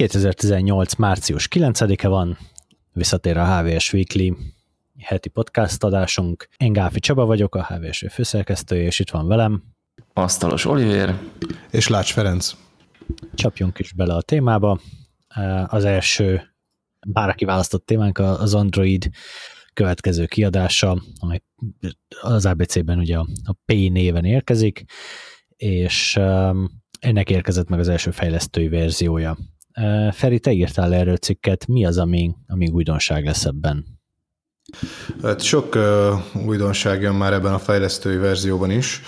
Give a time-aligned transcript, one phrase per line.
[0.00, 0.94] 2018.
[0.94, 2.38] március 9-e van,
[2.92, 4.32] visszatér a HVS Weekly
[4.98, 6.48] heti podcast adásunk.
[6.56, 9.62] Én Gáfi Csaba vagyok, a HVS főszerkesztője, és itt van velem.
[10.12, 11.18] Asztalos Oliver.
[11.70, 12.56] És Lács Ferenc.
[13.34, 14.80] Csapjunk is bele a témába.
[15.66, 16.54] Az első
[17.06, 19.08] bárki választott témánk az Android
[19.72, 21.42] következő kiadása, amely
[22.20, 24.84] az ABC-ben ugye a P néven érkezik,
[25.56, 26.70] és um,
[27.00, 29.36] ennek érkezett meg az első fejlesztői verziója.
[30.10, 34.00] Feri, te írtál erről cikket, mi az, ami, ami újdonság lesz ebben?
[35.22, 39.02] Hát sok uh, újdonság jön már ebben a fejlesztői verzióban is.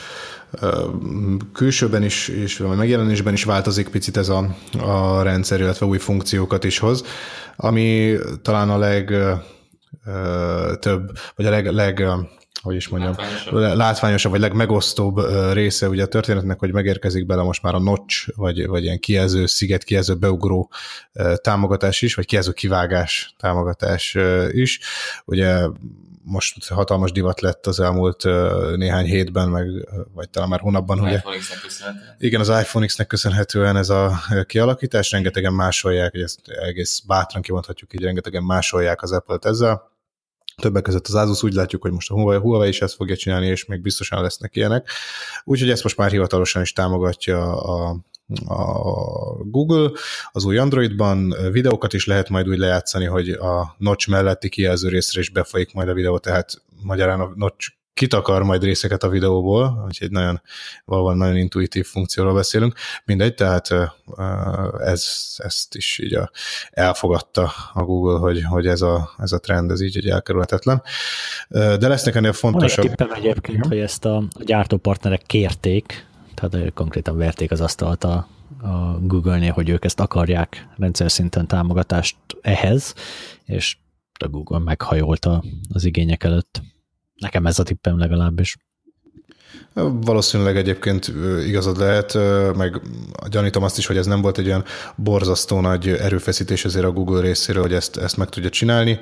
[1.52, 6.78] Külsőben is, és megjelenésben is változik picit ez a, a rendszer, illetve új funkciókat is
[6.78, 7.04] hoz,
[7.56, 9.14] ami talán a leg
[10.80, 12.04] több, vagy a leg, leg
[12.62, 15.20] hogy is mondjam, látványosabb, látványosabb vagy legmegosztóbb
[15.52, 19.46] része ugye a történetnek, hogy megérkezik bele most már a notch, vagy, vagy ilyen kijelző
[19.46, 20.70] sziget, kijelző beugró
[21.34, 24.16] támogatás is, vagy kijelző kivágás támogatás
[24.50, 24.80] is.
[25.24, 25.66] Ugye
[26.24, 28.24] most hatalmas divat lett az elmúlt
[28.76, 29.66] néhány hétben, meg,
[30.14, 30.98] vagy talán már hónapban.
[30.98, 31.16] Az ugye.
[31.16, 32.16] iPhone X-nek köszönhetően.
[32.18, 37.94] Igen, az iPhone X-nek köszönhetően ez a kialakítás, rengetegen másolják, hogy ezt egész bátran kimondhatjuk
[37.94, 39.91] így, rengetegen másolják az Apple-t ezzel
[40.62, 43.46] Többek között az Asus úgy látjuk, hogy most a Huawei, Huawei is ezt fogja csinálni,
[43.46, 44.88] és még biztosan lesznek ilyenek.
[45.44, 47.96] Úgyhogy ezt most már hivatalosan is támogatja a,
[48.44, 48.62] a
[49.44, 49.90] Google,
[50.32, 55.20] az új Androidban videókat is lehet majd úgy lejátszani, hogy a notch melletti kijelző részre
[55.20, 60.10] is befolyik majd a videó, tehát magyarán a notch kitakar majd részeket a videóból, úgyhogy
[60.10, 60.40] nagyon,
[60.84, 62.74] valóban nagyon intuitív funkcióról beszélünk.
[63.04, 63.68] Mindegy, tehát
[64.78, 66.30] ez, ezt is így a,
[66.70, 70.82] elfogadta a Google, hogy, hogy ez, a, ez a trend, ez így egy elkerülhetetlen.
[71.48, 72.92] De lesznek ennél fontosabb...
[72.96, 78.28] Van egy egyébként, hogy ezt a, a gyártópartnerek kérték, tehát konkrétan verték az asztalt a,
[78.62, 82.94] a Google-nél, hogy ők ezt akarják rendszer szinten támogatást ehhez,
[83.44, 83.76] és
[84.24, 86.62] a Google meghajolta az igények előtt.
[87.22, 88.56] Nekem ez a tippem legalábbis.
[89.90, 91.12] Valószínűleg egyébként
[91.46, 92.18] igazad lehet,
[92.56, 92.80] meg
[93.28, 94.64] gyanítom azt is, hogy ez nem volt egy olyan
[94.96, 98.98] borzasztó nagy erőfeszítés azért a Google részéről, hogy ezt, ezt meg tudja csinálni.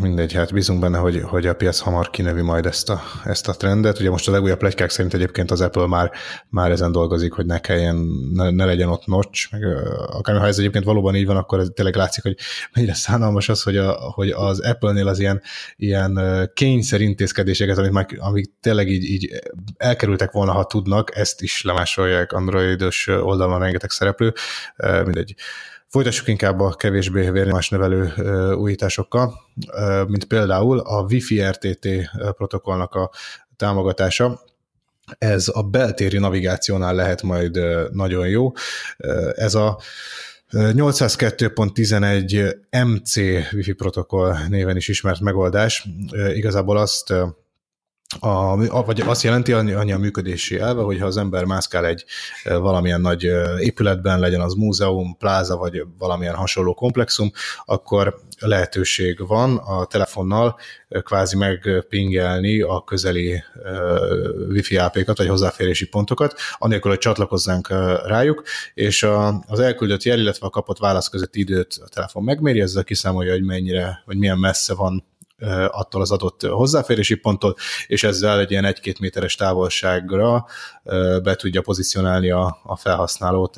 [0.00, 3.52] Mindegy, hát bízunk benne, hogy, hogy a piac hamar kinevi majd ezt a, ezt a
[3.52, 4.00] trendet.
[4.00, 6.10] Ugye most a legújabb plegykák szerint egyébként az Apple már,
[6.48, 7.96] már ezen dolgozik, hogy ne kelljen,
[8.32, 9.62] ne, ne legyen ott notch, meg
[10.06, 12.36] akár ha ez egyébként valóban így van, akkor ez tényleg látszik, hogy
[12.72, 15.42] mennyire szánalmas az, hogy, a, hogy az Apple-nél az ilyen,
[15.76, 16.20] ilyen
[16.54, 19.42] kényszer intézkedéseket, amik, már, amik tényleg így, így
[19.76, 24.32] elkerültek volna, ha tudnak, ezt is lemásolják androidos oldalon rengeteg szereplő.
[25.04, 25.34] Mindegy.
[25.92, 28.12] Folytassuk inkább a kevésbé vérnyomás nevelő
[28.54, 29.34] újításokkal,
[30.06, 31.88] mint például a Wi-Fi RTT
[32.36, 33.10] protokollnak a
[33.56, 34.40] támogatása.
[35.18, 37.58] Ez a beltéri navigációnál lehet majd
[37.92, 38.52] nagyon jó.
[39.34, 39.80] Ez a
[40.50, 43.16] 802.11 MC
[43.52, 45.88] Wi-Fi protokoll néven is ismert megoldás.
[46.34, 47.14] Igazából azt
[48.20, 52.04] a, vagy azt jelenti annyi a működési elve, hogyha az ember mászkál egy
[52.44, 53.22] valamilyen nagy
[53.58, 57.30] épületben, legyen az múzeum, pláza, vagy valamilyen hasonló komplexum,
[57.64, 60.58] akkor lehetőség van a telefonnal
[60.88, 63.42] kvázi megpingelni a közeli
[64.48, 67.68] wifi AP-kat, vagy hozzáférési pontokat, anélkül, hogy csatlakozzánk
[68.06, 68.42] rájuk,
[68.74, 69.06] és
[69.46, 73.44] az elküldött jel, illetve a kapott válasz közötti időt a telefon megméri, ezzel kiszámolja, hogy
[73.44, 75.04] mennyire, vagy milyen messze van
[75.68, 80.46] attól az adott hozzáférési ponttól, és ezzel egy ilyen egy-két méteres távolságra
[81.22, 83.56] be tudja pozícionálni a, a felhasználót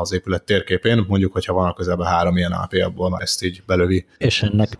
[0.00, 3.62] az épület térképén, mondjuk, hogyha van a közelben három ilyen AP, abból már ezt így
[3.66, 4.06] belövi.
[4.18, 4.78] És ennek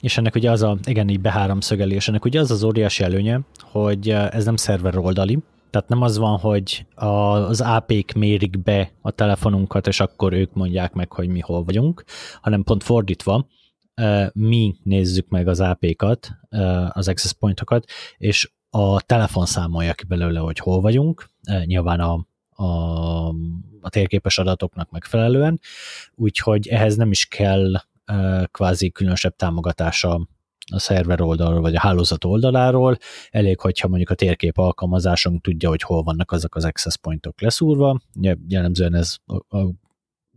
[0.00, 3.40] és ennek ugye az a, igen, így beháromszögeli, és ennek ugye az az óriási előnye,
[3.62, 5.38] hogy ez nem szerver oldali,
[5.70, 10.92] tehát nem az van, hogy az AP-k mérik be a telefonunkat, és akkor ők mondják
[10.92, 12.04] meg, hogy mi hol vagyunk,
[12.40, 13.46] hanem pont fordítva,
[14.32, 16.30] mi nézzük meg az AP-kat,
[16.88, 17.84] az access pointokat,
[18.18, 21.28] és a telefon számolja ki belőle, hogy hol vagyunk,
[21.64, 22.26] nyilván a,
[22.62, 23.28] a,
[23.80, 25.60] a térképes adatoknak megfelelően,
[26.14, 27.72] úgyhogy ehhez nem is kell
[28.50, 30.28] kvázi különösebb támogatása
[30.72, 32.96] a szerver oldalról, vagy a hálózat oldaláról,
[33.30, 38.00] elég, hogyha mondjuk a térkép alkalmazásunk tudja, hogy hol vannak azok az access pointok leszúrva,
[38.48, 39.16] jellemzően ez
[39.48, 39.58] a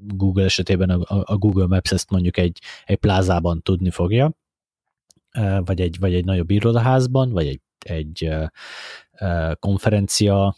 [0.07, 4.31] Google esetében a, a Google Maps ezt mondjuk egy, egy plázában tudni fogja,
[5.65, 8.29] vagy egy, vagy egy nagyobb irodaházban, vagy egy, egy
[9.59, 10.55] konferencia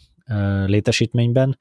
[0.66, 1.58] létesítményben,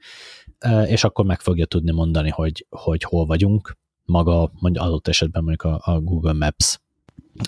[0.85, 5.73] és akkor meg fogja tudni mondani, hogy, hogy hol vagyunk, maga mondjuk adott esetben mondjuk
[5.73, 6.79] a, a Google Maps.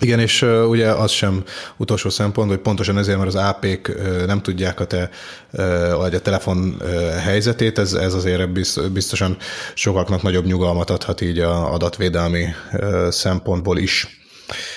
[0.01, 1.43] Igen, és uh, ugye az sem
[1.77, 5.09] utolsó szempont, hogy pontosan ezért, mert az AP-k uh, nem tudják a te,
[5.51, 8.49] uh, vagy a telefon uh, helyzetét, ez, ez azért
[8.91, 9.37] biztosan
[9.73, 14.25] sokaknak nagyobb nyugalmat adhat így a adatvédelmi uh, szempontból is.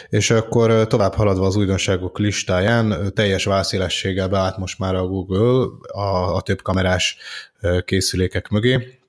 [0.08, 6.34] És akkor tovább haladva az újdonságok listáján, teljes válszélességgel beállt most már a Google a,
[6.34, 7.16] a több kamerás
[7.84, 8.99] készülékek mögé,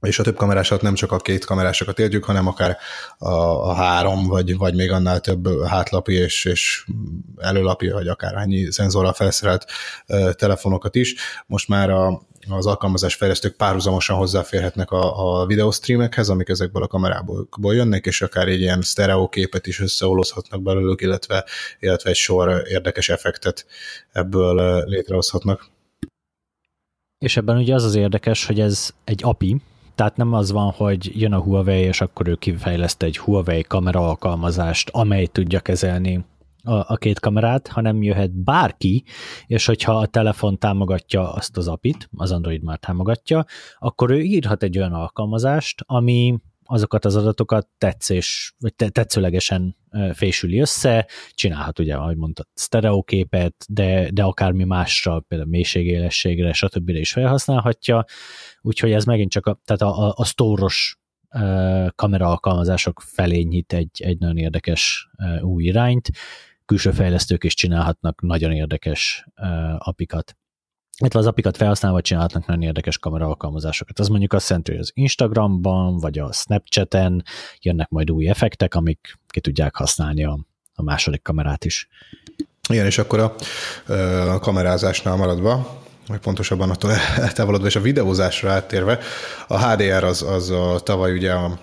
[0.00, 2.76] és a több kamerásat nem csak a két kamerásokat értjük, hanem akár
[3.18, 3.32] a,
[3.68, 6.86] a három, vagy, vagy még annál több hátlapi és, és
[7.36, 9.64] előlapi, vagy akár annyi szenzorral felszerelt
[10.32, 11.14] telefonokat is.
[11.46, 17.74] Most már a, az alkalmazás fejlesztők párhuzamosan hozzáférhetnek a, a videostreamekhez, amik ezekből a kamerából
[17.74, 21.44] jönnek, és akár egy ilyen sztereóképet is összeolozhatnak belőlük, illetve,
[21.80, 23.66] illetve egy sor érdekes effektet
[24.12, 25.70] ebből létrehozhatnak.
[27.18, 29.60] És ebben ugye az az érdekes, hogy ez egy API,
[29.98, 34.08] tehát nem az van, hogy jön a Huawei, és akkor ő kifejleszt egy Huawei kamera
[34.08, 36.24] alkalmazást, amely tudja kezelni
[36.62, 39.04] a, a két kamerát, hanem jöhet bárki,
[39.46, 43.44] és hogyha a telefon támogatja azt az apit, az Android már támogatja,
[43.78, 46.38] akkor ő írhat egy olyan alkalmazást, ami
[46.70, 49.76] azokat az adatokat tetszés, vagy tetszőlegesen
[50.12, 56.88] fésüli össze, csinálhat ugye, ahogy mondtad, sztereóképet, de, de akármi másra, például mélységélességre, stb.
[56.88, 58.04] is felhasználhatja,
[58.60, 60.98] úgyhogy ez megint csak a, tehát a, a, a sztóros
[61.94, 65.08] kamera alkalmazások felé nyit egy, egy nagyon érdekes
[65.40, 66.10] új irányt,
[66.64, 69.26] külső fejlesztők is csinálhatnak nagyon érdekes
[69.78, 70.36] apikat
[70.98, 73.98] illetve az apikat felhasználva csinálhatnak nagyon érdekes kamera alkalmazásokat.
[73.98, 77.24] Az mondjuk azt jelenti, hogy az Instagramban, vagy a Snapchaten
[77.60, 80.38] jönnek majd új effektek, amik ki tudják használni a,
[80.74, 81.88] a második kamerát is.
[82.70, 83.34] Igen, és akkor a,
[84.32, 86.90] a kamerázásnál maradva, vagy pontosabban attól
[87.26, 88.98] eltávolodva, és a videózásra áttérve,
[89.48, 91.58] a HDR az, az a tavaly ugye a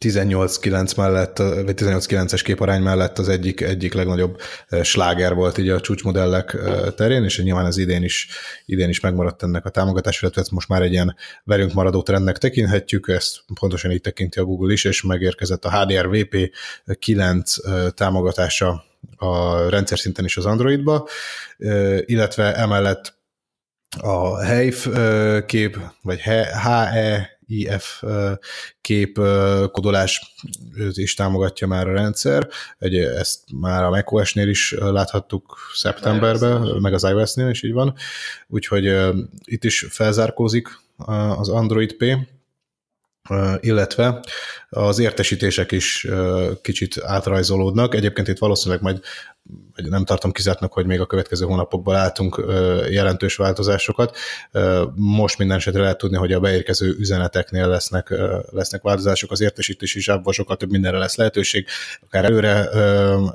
[0.00, 4.40] 18-9 mellett, vagy 18-9-es képarány mellett az egyik, egyik legnagyobb
[4.82, 6.56] sláger volt így a csúcsmodellek
[6.96, 8.28] terén, és nyilván az idén is,
[8.64, 12.38] idén is megmaradt ennek a támogatás, illetve ezt most már egy ilyen velünk maradó trendnek
[12.38, 16.50] tekinthetjük, ezt pontosan így tekinti a Google is, és megérkezett a HDR-VP
[16.98, 17.54] 9
[17.94, 18.84] támogatása
[19.16, 21.08] a rendszer szinten is az Androidba,
[22.04, 23.14] illetve emellett
[24.00, 28.02] a helykép, vagy HE IF
[28.80, 29.18] kép
[29.70, 30.34] kodolás
[30.92, 32.48] is támogatja már a rendszer.
[32.78, 37.94] Egy, ezt már a macOS-nél is láthattuk szeptemberben, meg az iOS-nél is így van.
[38.48, 39.14] Úgyhogy
[39.44, 40.68] itt is felzárkózik
[41.36, 42.04] az Android P,
[43.60, 44.24] illetve
[44.68, 46.06] az értesítések is
[46.62, 47.94] kicsit átrajzolódnak.
[47.94, 49.00] Egyébként itt valószínűleg majd
[49.74, 52.44] nem tartom kizártnak, hogy még a következő hónapokban látunk
[52.90, 54.16] jelentős változásokat.
[54.94, 58.14] Most minden esetre lehet tudni, hogy a beérkező üzeneteknél lesznek,
[58.50, 61.66] lesznek változások, az értesítés is abban sokkal több mindenre lesz lehetőség,
[62.04, 62.68] akár előre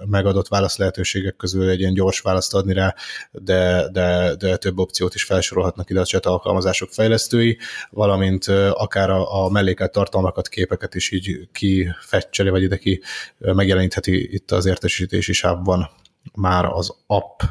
[0.05, 2.95] megadott válasz lehetőségek közül egy ilyen gyors választ adni rá,
[3.31, 7.57] de, de, de több opciót is felsorolhatnak ide a chat alkalmazások fejlesztői,
[7.89, 11.20] valamint akár a, a mellékelt tartalmakat, képeket is így
[11.51, 13.01] kifetcseli, vagy ide ki
[13.37, 15.89] megjelenítheti itt az értesítési sávban
[16.33, 17.41] már az app.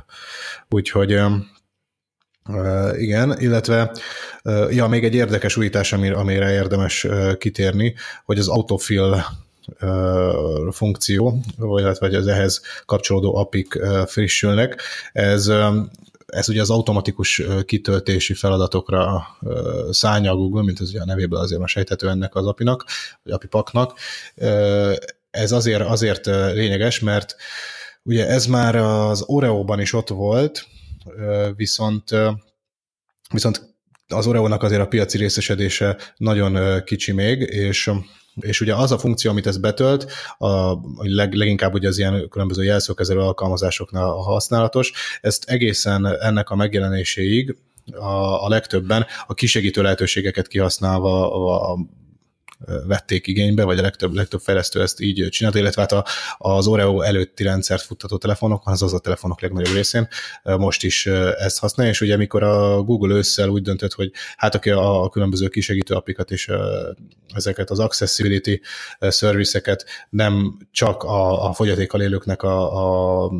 [0.69, 1.21] Úgyhogy
[2.97, 3.93] igen, illetve
[4.71, 7.07] ja, még egy érdekes újítás, amire érdemes
[7.39, 7.95] kitérni,
[8.25, 9.17] hogy az autofill
[10.71, 14.83] funkció, vagy az ehhez kapcsolódó apik frissülnek.
[15.13, 15.53] Ez
[16.31, 19.27] ez ugye az automatikus kitöltési feladatokra
[19.91, 22.85] szállja a Google, mint az ugye a nevéből azért már sejthető ennek az apinak,
[23.23, 23.99] vagy apipaknak.
[25.31, 27.37] Ez azért, azért lényeges, mert
[28.03, 30.67] Ugye ez már az Oreo-ban is ott volt,
[31.57, 32.11] viszont,
[33.33, 33.75] viszont
[34.09, 37.91] az Oreo-nak azért a piaci részesedése nagyon kicsi még, és
[38.35, 42.65] és ugye az a funkció, amit ez betölt, a, leg, leginkább ugye az ilyen különböző
[42.65, 47.57] jelszókezelő alkalmazásoknál használatos, ezt egészen ennek a megjelenéséig
[47.93, 51.79] a, a legtöbben a kisegítő lehetőségeket kihasználva a, a
[52.87, 57.43] vették igénybe, vagy a legtöbb, legtöbb fejlesztő ezt így csinálta, illetve hát az Oreo előtti
[57.43, 60.09] rendszert futtató telefonokon, az az a telefonok legnagyobb részén
[60.43, 61.07] most is
[61.39, 65.49] ezt használja, és ugye amikor a Google ősszel úgy döntött, hogy hát aki a különböző
[65.49, 66.51] kisegítő applikat és
[67.35, 68.61] ezeket az accessibility
[69.11, 73.31] serviceket nem csak a, a fogyatékkal élőknek a, a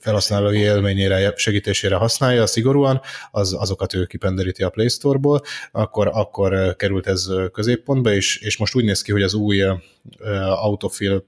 [0.00, 7.06] felhasználói élményére, segítésére használja szigorúan, az, azokat ő kipenderíti a Play Store-ból, akkor, akkor került
[7.06, 9.78] ez középpontba, és, és most úgy néz ki, hogy az új uh,
[10.64, 11.24] autofill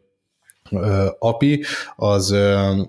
[0.70, 1.64] uh, API
[1.96, 2.88] az uh,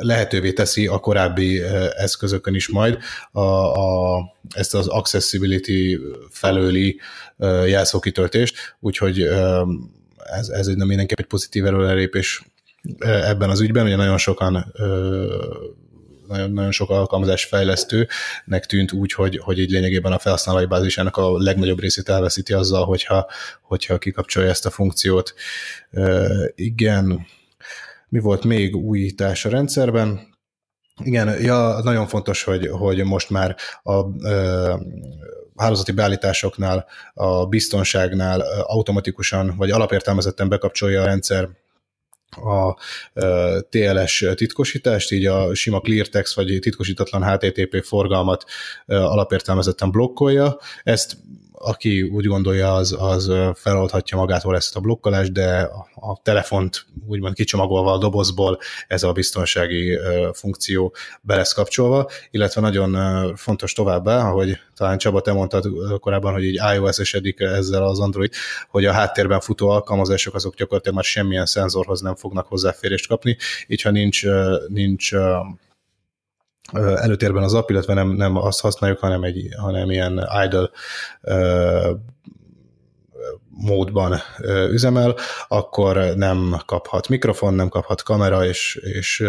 [0.00, 1.62] lehetővé teszi a korábbi
[1.96, 2.98] eszközökön is majd
[3.32, 4.18] a, a,
[4.54, 5.98] ezt az accessibility
[6.30, 7.00] felőli
[7.66, 9.20] jelszókitöltést, úgyhogy
[10.24, 12.42] ez, ez egy mindenképp egy pozitív előrelépés
[12.98, 14.72] ebben az ügyben, ugye nagyon sokan
[16.28, 21.38] nagyon, nagyon sok alkalmazás fejlesztőnek tűnt úgy, hogy, hogy így lényegében a felhasználói bázisának a
[21.38, 23.26] legnagyobb részét elveszíti azzal, hogyha,
[23.62, 25.34] hogyha kikapcsolja ezt a funkciót.
[26.54, 27.26] Igen,
[28.08, 30.32] mi volt még újítás a rendszerben?
[31.04, 34.04] Igen, ja, nagyon fontos, hogy, hogy most már a
[35.56, 41.48] hálózati beállításoknál, a biztonságnál automatikusan vagy alapértelmezetten bekapcsolja a rendszer
[42.36, 42.76] a
[43.70, 48.44] TLS titkosítást, így a sima cleartext vagy titkosítatlan HTTP forgalmat
[48.86, 50.58] alapértelmezetten blokkolja.
[50.82, 51.16] Ezt
[51.58, 57.92] aki úgy gondolja, az, az feloldhatja magától ezt a blokkolást, de a, telefont úgymond kicsomagolva
[57.92, 58.58] a dobozból
[58.88, 59.98] ez a biztonsági
[60.32, 62.96] funkció be lesz kapcsolva, illetve nagyon
[63.36, 65.64] fontos továbbá, ahogy talán Csaba, te mondtad
[66.00, 68.32] korábban, hogy így iOS-esedik ezzel az Android,
[68.68, 73.82] hogy a háttérben futó alkalmazások azok gyakorlatilag már semmilyen szenzorhoz nem fognak hozzáférést kapni, így
[73.82, 74.22] ha nincs,
[74.68, 75.12] nincs
[76.72, 80.70] előtérben az app, illetve nem, nem azt használjuk, hanem, egy, hanem ilyen idle
[83.48, 84.20] módban
[84.70, 85.16] üzemel,
[85.48, 89.24] akkor nem kaphat mikrofon, nem kaphat kamera, és, és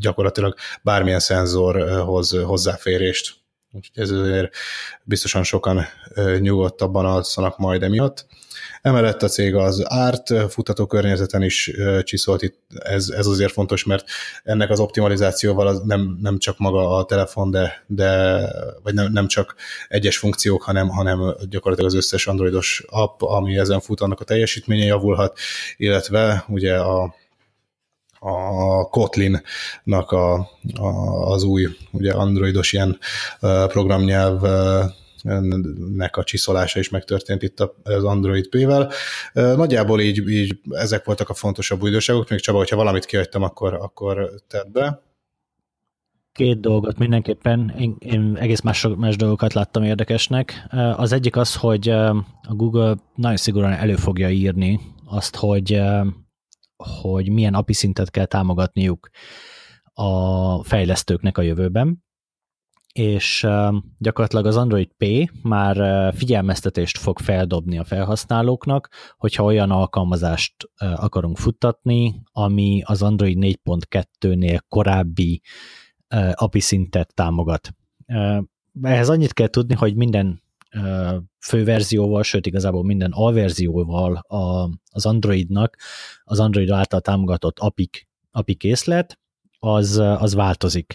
[0.00, 3.37] gyakorlatilag bármilyen szenzorhoz hozzáférést.
[3.72, 4.54] Úgyhogy ez azért
[5.02, 5.86] biztosan sokan
[6.38, 8.26] nyugodtabban alszanak majd emiatt.
[8.82, 11.70] Emellett a cég az árt futató környezeten is
[12.02, 14.04] csiszolt, itt ez, ez azért fontos, mert
[14.44, 18.40] ennek az optimalizációval az nem, nem csak maga a telefon, de, de
[18.82, 19.54] vagy nem, nem csak
[19.88, 24.84] egyes funkciók, hanem, hanem gyakorlatilag az összes androidos app, ami ezen fut, annak a teljesítménye
[24.84, 25.38] javulhat,
[25.76, 27.14] illetve ugye a
[28.18, 30.34] a Kotlin-nak a,
[30.74, 30.86] a,
[31.32, 32.98] az új ugye androidos ilyen
[33.68, 34.42] programnyelv
[35.94, 38.90] nek a csiszolása is megtörtént itt az Android P-vel.
[39.32, 44.30] Nagyjából így, így ezek voltak a fontosabb újdonságok, még Csaba, hogyha valamit kihagytam, akkor, akkor
[44.48, 45.02] tedd be.
[46.32, 50.66] Két dolgot mindenképpen, én, én egész más, más dolgokat láttam érdekesnek.
[50.96, 55.80] Az egyik az, hogy a Google nagyon szigorúan elő fogja írni azt, hogy,
[56.84, 59.08] hogy milyen API szintet kell támogatniuk
[59.92, 62.06] a fejlesztőknek a jövőben,
[62.92, 63.46] és
[63.98, 72.22] gyakorlatilag az Android P már figyelmeztetést fog feldobni a felhasználóknak, hogyha olyan alkalmazást akarunk futtatni,
[72.32, 75.42] ami az Android 4.2-nél korábbi
[76.32, 77.74] API szintet támogat.
[78.82, 80.42] Ehhez annyit kell tudni, hogy minden
[81.38, 84.24] főverzióval, sőt igazából minden alverzióval
[84.90, 85.76] az Androidnak,
[86.24, 87.90] az Android által támogatott API,
[88.30, 89.18] API készlet,
[89.58, 90.94] az, az változik.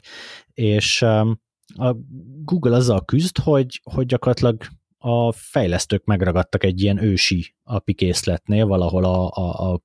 [0.54, 1.96] És a
[2.44, 4.62] Google azzal küzd, hogy, hogy gyakorlatilag
[4.98, 9.82] a fejlesztők megragadtak egy ilyen ősi API készletnél, valahol a, a, a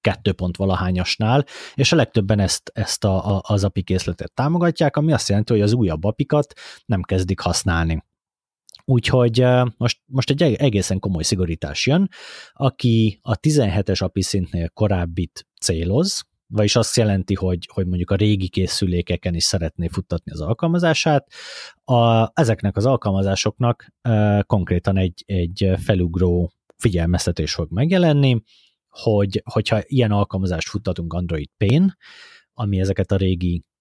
[0.00, 5.12] kettő pont valahányasnál, és a legtöbben ezt, ezt a, a, az API készletet támogatják, ami
[5.12, 6.52] azt jelenti, hogy az újabb apikat
[6.84, 8.04] nem kezdik használni.
[8.88, 9.44] Úgyhogy
[9.76, 12.08] most, most egy egészen komoly szigorítás jön,
[12.52, 18.48] aki a 17-es API szintnél korábbit céloz, vagyis azt jelenti, hogy, hogy mondjuk a régi
[18.48, 21.26] készülékeken is szeretné futtatni az alkalmazását.
[21.84, 28.42] A, ezeknek az alkalmazásoknak e, konkrétan egy, egy felugró figyelmeztetés fog megjelenni,
[28.88, 31.96] hogy, hogyha ilyen alkalmazást futtatunk Android Pay-n,
[32.52, 33.75] ami ezeket a régi e,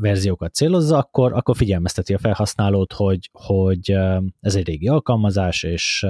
[0.00, 3.90] verziókat célozza, akkor, akkor figyelmezteti a felhasználót, hogy, hogy
[4.40, 6.06] ez egy régi alkalmazás, és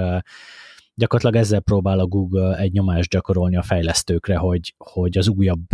[0.95, 5.65] gyakorlatilag ezzel próbál a Google egy nyomást gyakorolni a fejlesztőkre, hogy, hogy az újabb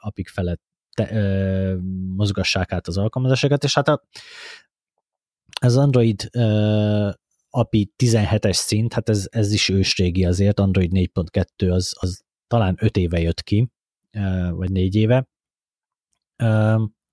[0.00, 0.60] apik felett
[0.94, 1.80] te, uh,
[2.16, 4.02] mozgassák át az alkalmazásokat, és hát a,
[5.60, 7.12] az Android uh,
[7.50, 12.96] API 17-es szint, hát ez, ez is ősrégi azért, Android 4.2 az, az talán 5
[12.96, 13.68] éve jött ki,
[14.50, 15.28] vagy 4 éve,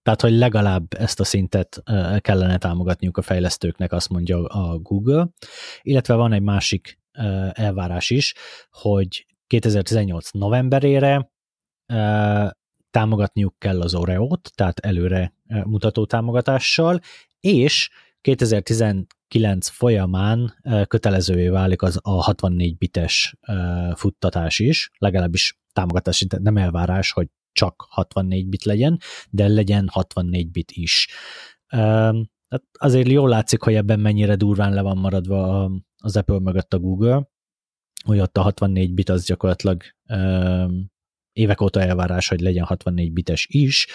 [0.04, 1.84] tehát, hogy legalább ezt a szintet
[2.20, 5.30] kellene támogatniuk a fejlesztőknek, azt mondja a Google.
[5.82, 7.00] Illetve van egy másik
[7.52, 8.34] elvárás is,
[8.70, 11.32] hogy 2018 novemberére
[12.92, 17.00] támogatniuk kell az Oreo-t, tehát előre mutató támogatással,
[17.40, 17.90] és
[18.22, 23.36] 2019 folyamán kötelezővé válik az a 64 bites
[23.96, 30.72] futtatás is, legalábbis támogatás, nem elvárás, hogy csak 64 bit legyen, de legyen 64 bit
[30.72, 31.08] is.
[31.68, 36.80] Tehát azért jól látszik, hogy ebben mennyire durván le van maradva az Apple mögött a
[36.80, 37.30] Google,
[38.06, 39.84] hogy ott a 64 bit az gyakorlatilag
[41.34, 43.88] évek óta elvárás, hogy legyen 64 bites is,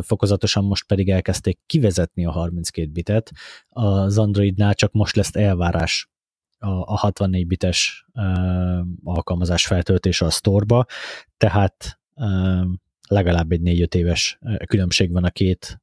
[0.00, 3.30] fokozatosan most pedig elkezdték kivezetni a 32 bitet.
[3.68, 6.10] Az Androidnál csak most lesz elvárás
[6.58, 8.06] a, 64 bites
[9.04, 10.86] alkalmazás feltöltése a sztorba,
[11.36, 12.00] tehát
[13.08, 15.80] legalább egy négy-öt éves különbség van a két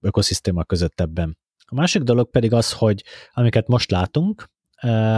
[0.00, 1.38] ökoszisztéma között ebben.
[1.64, 4.50] A másik dolog pedig az, hogy amiket most látunk,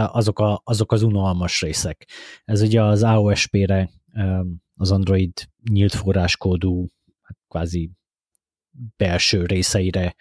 [0.07, 2.07] azok, a, azok az unalmas részek.
[2.45, 3.89] Ez ugye az AOSP-re,
[4.75, 5.31] az Android
[5.71, 6.87] nyílt forráskódú,
[7.21, 7.91] hát kvázi
[8.97, 10.15] belső részeire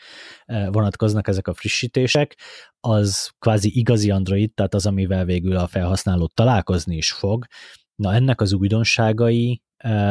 [0.46, 2.38] vonatkoznak ezek a frissítések,
[2.80, 7.46] az kvázi igazi Android, tehát az, amivel végül a felhasználó találkozni is fog.
[7.96, 9.62] Na ennek az újdonságai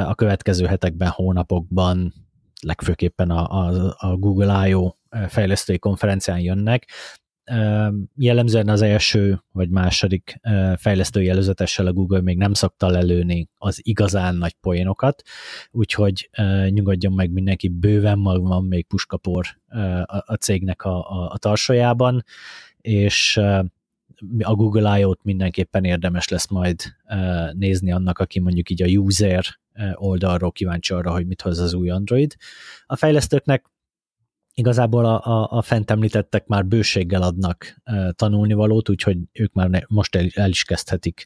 [0.05, 2.13] a következő hetekben, hónapokban,
[2.61, 4.91] legfőképpen a, a, a Google I.O.
[5.27, 6.88] fejlesztői konferencián jönnek,
[8.15, 10.39] jellemzően az első vagy második
[10.75, 15.21] fejlesztői előzetessel a Google még nem szokta lelőni az igazán nagy poénokat,
[15.71, 16.29] úgyhogy
[16.69, 19.45] nyugodjon meg mindenki, bőven mag van még puskapor
[20.25, 22.23] a cégnek a, a, a tarsajában,
[22.81, 23.39] és
[24.39, 26.81] a Google I.O.-t mindenképpen érdemes lesz majd
[27.51, 29.45] nézni annak, aki mondjuk így a user
[29.93, 32.35] oldalról kíváncsi arra, hogy mit hoz az új Android.
[32.85, 33.65] A fejlesztőknek
[34.53, 39.79] igazából a, a, a fent említettek már bőséggel adnak e, tanulnivalót, úgyhogy ők már ne,
[39.87, 41.25] most el, el is kezdhetik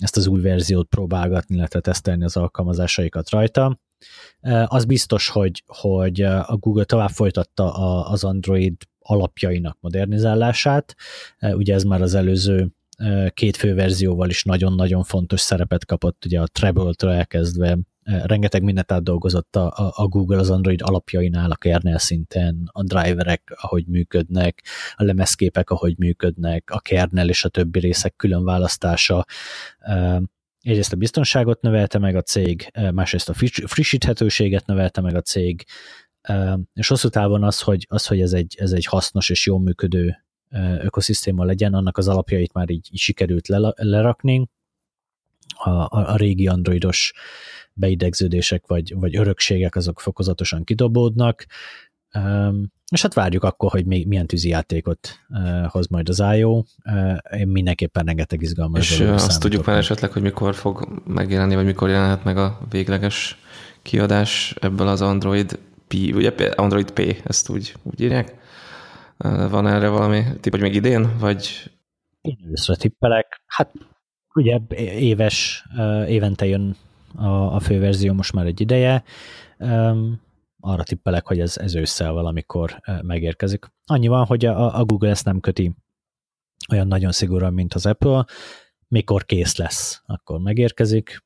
[0.00, 3.80] ezt az új verziót próbálgatni, illetve tesztelni az alkalmazásaikat rajta.
[4.64, 7.72] Az biztos, hogy, hogy a Google tovább folytatta
[8.04, 10.94] az Android alapjainak modernizálását.
[11.38, 12.68] E, ugye ez már az előző
[13.34, 19.56] két fő verzióval is nagyon-nagyon fontos szerepet kapott, ugye a Treble-től elkezdve rengeteg mindent átdolgozott
[19.56, 25.70] a, a Google az Android alapjainál, a kernel szinten, a driverek, ahogy működnek, a lemezképek,
[25.70, 29.24] ahogy működnek, a kernel és a többi részek külön választása.
[30.60, 33.34] Egyrészt a biztonságot növelte meg a cég, másrészt a
[33.66, 35.64] frissíthetőséget növelte meg a cég,
[36.74, 40.16] és hosszú távon az, hogy, az, hogy ez, egy, ez egy hasznos és jól működő
[40.80, 44.48] ökoszisztéma legyen, annak az alapjait már így, így sikerült lerakni.
[45.56, 47.12] A, a, a régi androidos
[47.72, 51.46] beidegződések vagy, vagy örökségek azok fokozatosan kidobódnak,
[52.90, 55.18] és hát várjuk akkor, hogy még milyen tűzijátékot
[55.68, 56.62] hoz majd az IO.
[57.36, 61.88] Én mindenképpen rengeteg izgalmas És azt tudjuk már esetleg, hogy mikor fog megjelenni, vagy mikor
[61.88, 63.38] jelenhet meg a végleges
[63.82, 65.58] kiadás ebből az Android
[65.92, 68.34] P, ugye Android P, ezt úgy, úgy írják?
[69.50, 71.70] Van erre valami tipp, hogy még idén, vagy?
[72.20, 73.42] Én először tippelek.
[73.46, 73.72] Hát
[74.34, 74.60] ugye
[74.98, 75.66] éves,
[76.06, 76.76] évente jön
[77.14, 79.04] a, a főverzió most már egy ideje.
[80.60, 83.72] Arra tippelek, hogy ez, ez ősszel valamikor megérkezik.
[83.86, 85.72] Annyi van, hogy a, a Google ezt nem köti
[86.70, 88.24] olyan nagyon szigorúan, mint az Apple.
[88.88, 91.24] Mikor kész lesz, akkor megérkezik.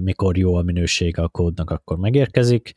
[0.00, 2.72] Mikor jó a minősége a kódnak, akkor megérkezik.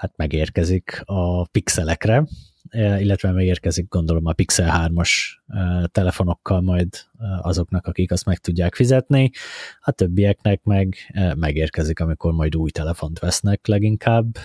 [0.00, 2.24] Hát megérkezik a pixelekre,
[2.68, 5.10] E, illetve megérkezik gondolom a Pixel 3-as
[5.48, 9.30] e, telefonokkal majd e, azoknak, akik azt meg tudják fizetni,
[9.80, 10.96] a többieknek meg
[11.36, 14.38] megérkezik, amikor majd új telefont vesznek leginkább,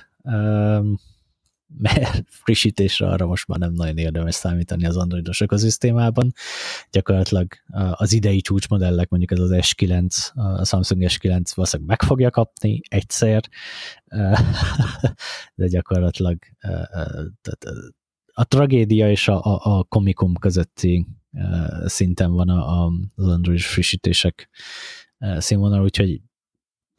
[1.77, 6.33] mert frissítésre arra most már nem nagyon érdemes számítani az androidos ökoszisztémában.
[6.91, 7.47] Gyakorlatilag
[7.91, 13.43] az idei csúcsmodellek, mondjuk ez az S9, a Samsung S9 valószínűleg meg fogja kapni egyszer,
[15.55, 16.37] de gyakorlatilag
[18.33, 21.07] a tragédia és a, a, a komikum közötti
[21.85, 24.49] szinten van a, a, az Android frissítések
[25.37, 26.21] színvonal, úgyhogy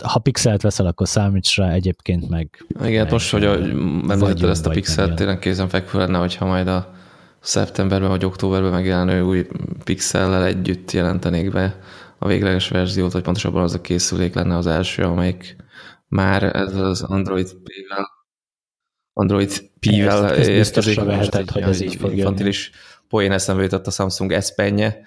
[0.04, 2.64] ha pixelt veszel, akkor számíts rá, egyébként meg...
[2.82, 6.94] Igen, meg, most, hogy említetted ezt a pixelt, tényleg kézenfekvő lenne, hogyha majd a
[7.40, 9.46] szeptemberben vagy októberben megjelenő új
[9.84, 11.78] pixellel együtt jelentenék be
[12.18, 15.56] a végleges verziót, vagy pontosabban az a készülék lenne az első, amelyik
[16.08, 18.14] már ez az Android P-vel
[19.12, 21.00] Android P-vel érkezik.
[21.00, 22.70] veheted, hogy ez így fog infantilis
[23.08, 25.00] poén eszembe jutott a Samsung S Pen-je,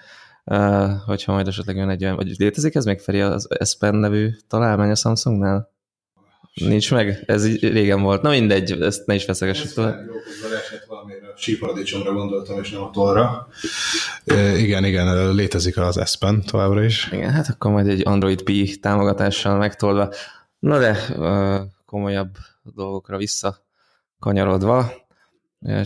[1.04, 4.30] hogyha majd esetleg jön egy olyan, vagy létezik ez még Feri az S Pen nevű
[4.48, 5.70] találmány a Samsungnál?
[6.54, 7.24] Nincs meg?
[7.26, 8.22] Ez így régen volt.
[8.22, 9.98] Na mindegy, ezt ne is feszegessük tovább.
[11.36, 13.48] Síparadicsomra gondoltam, és nem a tollra.
[14.24, 17.08] E, igen, igen, létezik az S Pen továbbra is.
[17.12, 20.12] Igen, hát akkor majd egy Android P támogatással megtolva.
[20.58, 23.66] Na de uh, komolyabb dolgokra vissza
[24.18, 24.92] kanyarodva,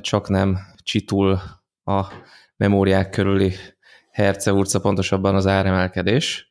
[0.01, 1.41] csak nem csitul
[1.85, 2.05] a
[2.57, 3.55] memóriák körüli
[4.15, 6.49] herceurca, pontosabban az áremelkedés.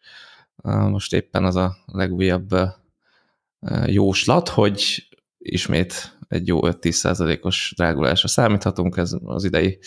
[0.63, 2.49] Most éppen az a legújabb
[3.85, 9.79] jóslat, hogy ismét egy jó 5-10%-os drágulásra számíthatunk, ez az idei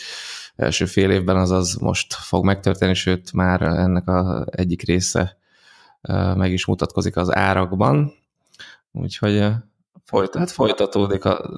[0.54, 5.36] első fél évben, azaz most fog megtörténni, sőt már ennek a egyik része
[6.34, 8.12] meg is mutatkozik az árakban.
[8.92, 9.44] Úgyhogy
[10.06, 11.50] Folyt, hát folytatódik a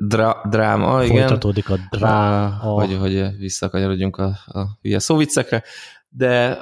[0.00, 1.16] dra, dráma, igen.
[1.16, 2.56] Folytatódik a dráma.
[2.56, 5.62] Hogy, hogy visszakanyarodjunk a, a hülye szóviccekre,
[6.08, 6.58] de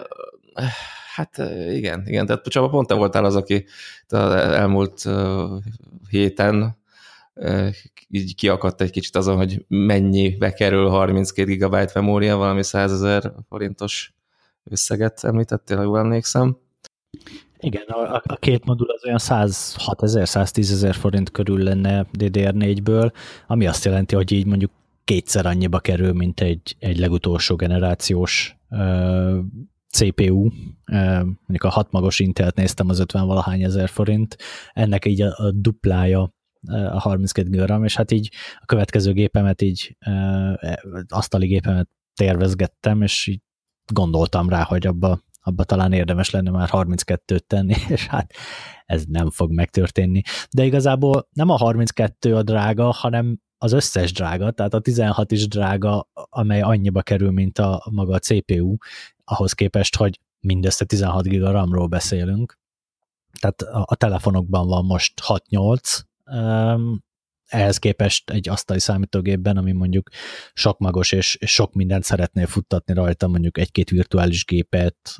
[1.15, 1.39] Hát
[1.71, 3.67] igen, igen, tehát Csaba pont te voltál az, aki
[4.09, 5.09] elmúlt
[6.09, 6.79] héten
[8.09, 14.15] így kiakadt egy kicsit azon, hogy mennyibe kerül 32 GB memória, valami 100 ezer forintos
[14.65, 16.57] összeget említettél, ha jól emlékszem.
[17.61, 23.13] Igen, a, a két modul az olyan 106 ezer, 110 ezer forint körül lenne DDR4-ből,
[23.47, 24.71] ami azt jelenti, hogy így mondjuk
[25.05, 29.39] kétszer annyiba kerül, mint egy, egy legutolsó generációs uh,
[29.89, 30.49] CPU,
[31.23, 34.37] mondjuk a hatmagos Intelt néztem az 50 valahány ezer forint,
[34.73, 36.35] ennek így a, a duplája
[36.69, 40.71] a 32 GB és hát így a következő gépemet így, uh,
[41.09, 43.41] asztali gépemet tervezgettem, és így
[43.93, 48.33] gondoltam rá, hogy abba abba talán érdemes lenne már 32-t tenni, és hát
[48.87, 50.23] ez nem fog megtörténni.
[50.51, 55.49] De igazából nem a 32 a drága, hanem az összes drága, tehát a 16 is
[55.49, 58.77] drága, amely annyiba kerül, mint a maga a CPU,
[59.25, 62.59] ahhoz képest, hogy mindössze 16 GB RAM-ról beszélünk.
[63.41, 66.01] Tehát a telefonokban van most 6-8,
[67.51, 70.11] ehhez képest egy asztali számítógépben, ami mondjuk
[70.53, 75.17] sok magos és, és sok mindent szeretnél futtatni rajta, mondjuk egy-két virtuális gépet,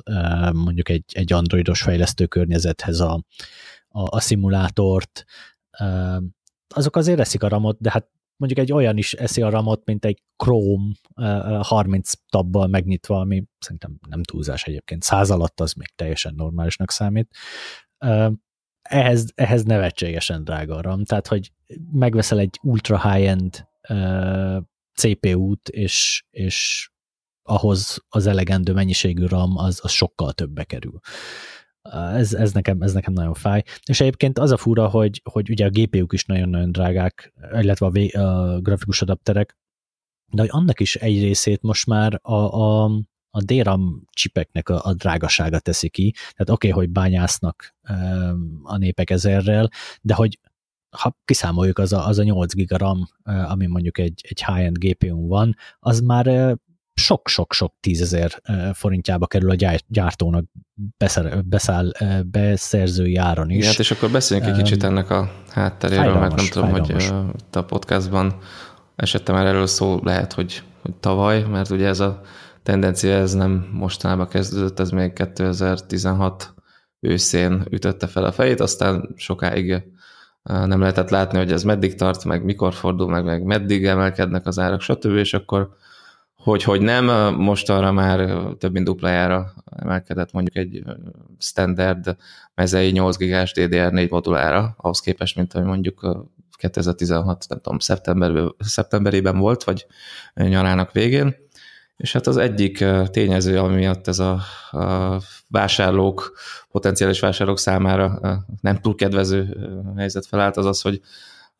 [0.53, 3.23] mondjuk egy, egy androidos fejlesztő környezethez a,
[3.87, 5.25] a, a szimulátort,
[6.67, 10.05] azok azért eszik a ramot, de hát mondjuk egy olyan is eszi a ramot, mint
[10.05, 10.91] egy Chrome
[11.61, 15.03] 30 tabbal megnyitva, ami szerintem nem túlzás egyébként.
[15.03, 17.35] Száz alatt az még teljesen normálisnak számít
[18.91, 21.51] ehhez, ehhez nevetségesen drága a RAM, tehát hogy
[21.91, 24.57] megveszel egy ultra high-end uh,
[24.93, 26.89] CPU-t, és, és
[27.43, 30.99] ahhoz az elegendő mennyiségű RAM az, az sokkal többbe kerül.
[32.13, 33.63] Ez, ez, nekem, ez nekem nagyon fáj.
[33.85, 37.89] És egyébként az a fura, hogy, hogy ugye a GPU-k is nagyon-nagyon drágák, illetve a,
[37.89, 39.57] v, a grafikus adapterek,
[40.31, 42.91] de hogy annak is egy részét most már a, a,
[43.31, 46.11] a DRAM csipeknek a, a drágasága teszi ki.
[46.11, 47.75] Tehát oké, okay, hogy bányásznak
[48.63, 49.69] a népek ezerrel,
[50.01, 50.39] de hogy
[50.97, 55.27] ha kiszámoljuk, az a, az a 8 giga RAM, ami mondjuk egy, egy high-end GPU
[55.27, 56.57] van, az már
[56.93, 58.41] sok-sok-sok tízezer
[58.73, 60.45] forintjába kerül a gyártónak
[60.97, 61.91] beszer, beszáll,
[62.25, 63.57] beszerzői áron is.
[63.57, 67.07] Igen, és akkor beszéljünk egy kicsit ennek a hátteréről, mert nem tudom, fájdalmas.
[67.07, 68.37] hogy a podcastban
[68.95, 72.21] esettem már erről szó lehet, hogy, hogy tavaly, mert ugye ez a
[72.63, 76.53] tendencia ez nem mostanában kezdődött, ez még 2016
[76.99, 79.83] őszén ütötte fel a fejét, aztán sokáig
[80.43, 84.59] nem lehetett látni, hogy ez meddig tart, meg mikor fordul, meg, meg meddig emelkednek az
[84.59, 85.15] árak, stb.
[85.15, 85.69] És akkor
[86.35, 90.83] hogy, hogy nem, mostanra már több mint duplájára emelkedett mondjuk egy
[91.37, 92.15] standard
[92.55, 97.79] mezei 8 gigás DDR4 modulára, ahhoz képest, mint hogy mondjuk 2016, nem tudom,
[98.57, 99.85] szeptemberben, volt, vagy
[100.33, 101.35] nyarának végén.
[102.01, 106.37] És hát az egyik tényező, ami miatt ez a, a vásárlók,
[106.71, 108.19] potenciális vásárlók számára
[108.61, 109.57] nem túl kedvező
[109.97, 111.01] helyzet felállt, az az, hogy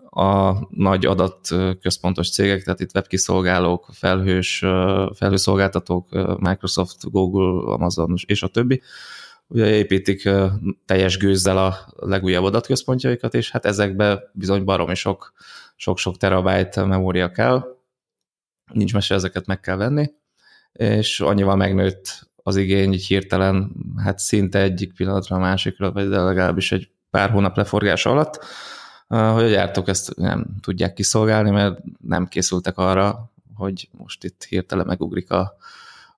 [0.09, 4.57] a nagy adatközpontos cégek, tehát itt webkiszolgálók, felhős,
[5.13, 8.81] felhőszolgáltatók, Microsoft, Google, Amazon és a többi,
[9.47, 10.29] ugye építik
[10.85, 15.33] teljes gőzzel a legújabb adatközpontjaikat, és hát ezekbe bizony baromi sok,
[15.75, 17.63] sok-sok terabájt memória kell,
[18.73, 20.11] nincs mese, ezeket meg kell venni,
[20.73, 23.71] és annyival megnőtt az igény így hirtelen,
[24.03, 28.45] hát szinte egyik pillanatra a másikra, vagy de legalábbis egy pár hónap leforgása alatt,
[29.07, 34.85] hogy a gyártók ezt nem tudják kiszolgálni, mert nem készültek arra, hogy most itt hirtelen
[34.85, 35.55] megugrik a,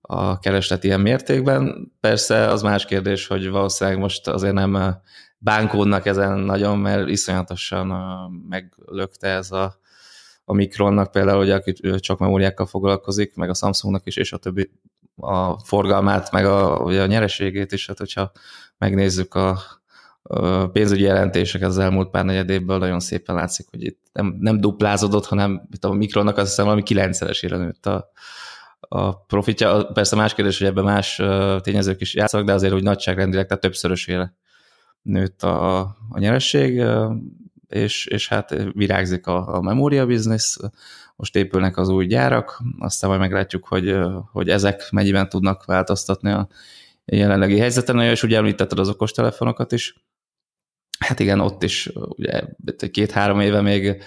[0.02, 1.92] a kereslet ilyen mértékben.
[2.00, 5.02] Persze az más kérdés, hogy valószínűleg most azért nem
[5.38, 7.88] bánkódnak ezen nagyon, mert iszonyatosan
[8.50, 9.82] meglökte ez a
[10.46, 14.72] a Mikronnak például, hogy aki csak memóriákkal foglalkozik, meg a Samsungnak is, és a többi
[15.16, 18.32] a forgalmát, meg a, ugye a nyereségét is, hát hogyha
[18.78, 19.60] megnézzük a,
[20.22, 24.60] a pénzügyi jelentéseket az elmúlt pár negyed évből, nagyon szépen látszik, hogy itt nem, nem
[24.60, 28.12] duplázódott, hanem itt a Mikronnak azt hiszem valami kilencszeresére nőtt a,
[28.80, 29.84] a profitja.
[29.94, 31.22] Persze más kérdés, hogy ebben más
[31.62, 34.36] tényezők is játszanak, de azért, hogy nagyságrendileg, tehát többszörösére
[35.02, 35.80] nőtt a,
[36.10, 36.84] a nyeresség
[37.74, 40.58] és, és hát virágzik a, a memória biznisz,
[41.16, 43.96] most épülnek az új gyárak, aztán majd meglátjuk, hogy,
[44.32, 46.48] hogy ezek mennyiben tudnak változtatni a
[47.06, 49.96] jelenlegi helyzeten, és ugye említetted az okostelefonokat is,
[51.00, 52.42] Hát igen, ott is ugye
[52.92, 54.04] két-három éve még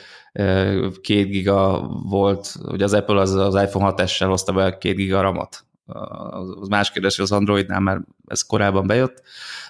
[1.01, 5.66] két giga volt, ugye az Apple az, az iPhone 6S-sel hozta be két giga ramot.
[5.87, 9.23] Az más kérdés, hogy az Androidnál már ez korábban bejött,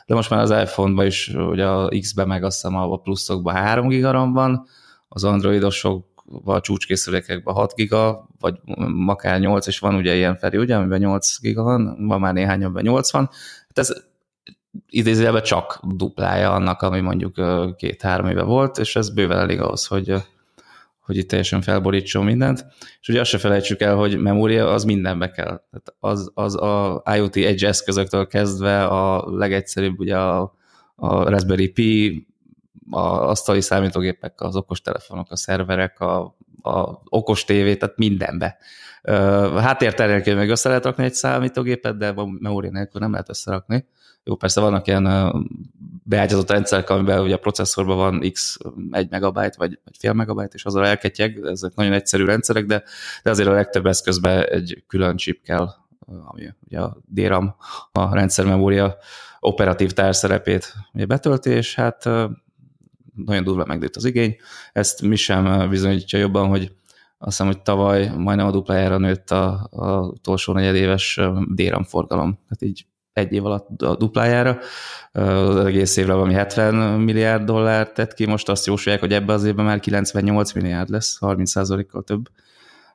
[0.06, 3.88] de most már az iPhone-ban is, ugye a X-ben meg azt hiszem a pluszokban 3
[3.88, 4.66] gigaram van,
[5.08, 6.06] az androidosok
[6.44, 8.60] a csúcskészülékekben 6 giga, vagy
[9.06, 12.64] akár 8, és van ugye ilyen felé, ugye, amiben 8 giga van, van már néhány,
[12.64, 13.28] amiben 8 van.
[13.66, 14.04] Hát ez
[14.88, 17.34] idézőjelben csak duplája annak, ami mondjuk
[17.76, 20.14] két-három éve volt, és ez bőven elég ahhoz, hogy,
[21.06, 22.66] hogy itt teljesen felborítson mindent.
[23.00, 25.62] És ugye azt se felejtsük el, hogy memória az mindenbe kell.
[25.70, 30.56] Tehát az, az a IoT Edge eszközöktől kezdve a legegyszerűbb ugye a,
[30.94, 32.26] a Raspberry Pi,
[32.90, 38.56] a asztali számítógépek, az okostelefonok, a szerverek, a, a okos tévé, tehát mindenbe.
[39.56, 43.86] Háttérterjelként meg össze lehet rakni egy számítógépet, de memória nélkül nem lehet összerakni.
[44.28, 45.08] Jó, persze vannak ilyen
[46.02, 48.58] beágyazott rendszerek, amiben ugye a processzorban van x
[48.90, 52.82] 1 megabyte vagy, vagy fél megabyte, és azzal elketyeg, ezek nagyon egyszerű rendszerek, de,
[53.22, 55.68] de azért a legtöbb eszközben egy külön chip kell,
[56.24, 57.54] ami ugye a DRAM,
[57.92, 58.96] a rendszermemória
[59.40, 62.04] operatív társzerepét ugye betölti, és hát
[63.14, 64.36] nagyon durva megdőtt az igény.
[64.72, 66.72] Ezt mi sem bizonyítja jobban, hogy
[67.18, 71.20] azt hiszem, hogy tavaly majdnem a duplájára nőtt a, a utolsó negyedéves
[71.54, 72.32] DRAM forgalom.
[72.32, 72.86] Tehát így
[73.16, 74.58] egy év alatt a duplájára.
[75.12, 79.44] Az egész évre valami 70 milliárd dollár tett ki, most azt jósolják, hogy ebbe az
[79.44, 82.28] évben már 98 milliárd lesz, 30%-kal több.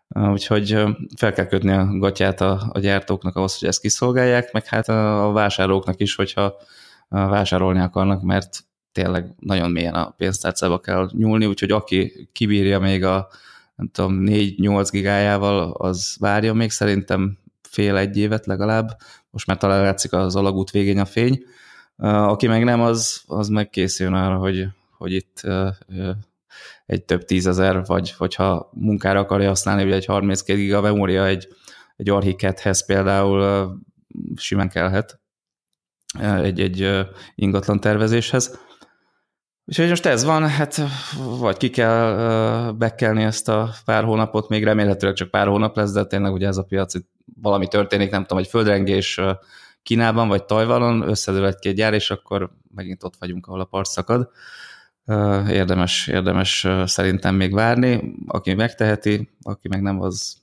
[0.07, 0.83] Úgyhogy
[1.17, 5.31] fel kell kötni a gatyát a, a gyártóknak ahhoz, hogy ezt kiszolgálják, meg hát a
[5.33, 6.55] vásárlóknak is, hogyha
[7.07, 8.59] vásárolni akarnak, mert
[8.91, 13.27] tényleg nagyon mélyen a pénztárcába kell nyúlni, úgyhogy aki kibírja még a
[13.75, 17.37] nem tudom, 4-8 gigájával, az várja még, szerintem
[17.71, 18.97] fél egy évet legalább,
[19.31, 21.43] most már talán látszik az alagút végén a fény.
[22.05, 24.67] Aki meg nem, az, az meg készüljön arra, hogy,
[24.97, 25.41] hogy itt
[26.85, 31.47] egy több tízezer, vagy hogyha munkára akarja használni, hogy egy 32 giga memória egy,
[31.95, 33.69] egy archikethez például
[34.35, 35.19] simán kellhet
[36.19, 38.59] egy, egy ingatlan tervezéshez.
[39.71, 40.81] Úgyhogy most ez van, hát
[41.39, 46.05] vagy ki kell bekelni ezt a pár hónapot, még remélhetőleg csak pár hónap lesz, de
[46.05, 47.09] tényleg ugye ez a piac, itt
[47.41, 49.19] valami történik, nem tudom, egy földrengés
[49.83, 54.29] Kínában vagy Tajvanon, összedől egy-két gyár, és akkor megint ott vagyunk, ahol a part szakad.
[55.49, 60.37] Érdemes, érdemes szerintem még várni, aki megteheti, aki meg nem, az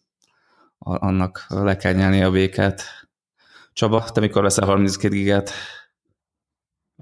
[0.78, 2.82] annak le kell nyelni a békát.
[3.72, 5.50] Csaba, te mikor veszel 32 gigát?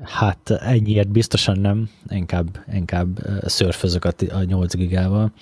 [0.03, 5.33] Hát ennyiért biztosan nem, inkább, inkább szörfözök a 8 gigával.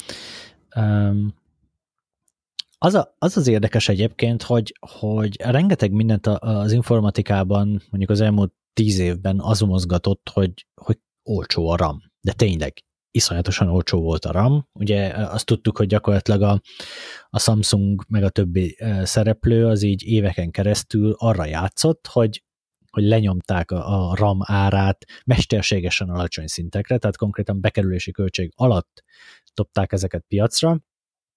[2.79, 8.53] Az, a, az az érdekes egyébként, hogy, hogy rengeteg mindent az informatikában mondjuk az elmúlt
[8.73, 12.03] tíz évben az mozgatott, hogy, hogy olcsó a RAM.
[12.21, 14.69] De tényleg, iszonyatosan olcsó volt a RAM.
[14.73, 16.61] Ugye azt tudtuk, hogy gyakorlatilag a,
[17.31, 22.44] a Samsung meg a többi szereplő az így éveken keresztül arra játszott, hogy
[22.95, 29.05] hogy lenyomták a, a RAM árát mesterségesen alacsony szintekre, tehát konkrétan bekerülési költség alatt
[29.55, 30.81] dobták ezeket piacra,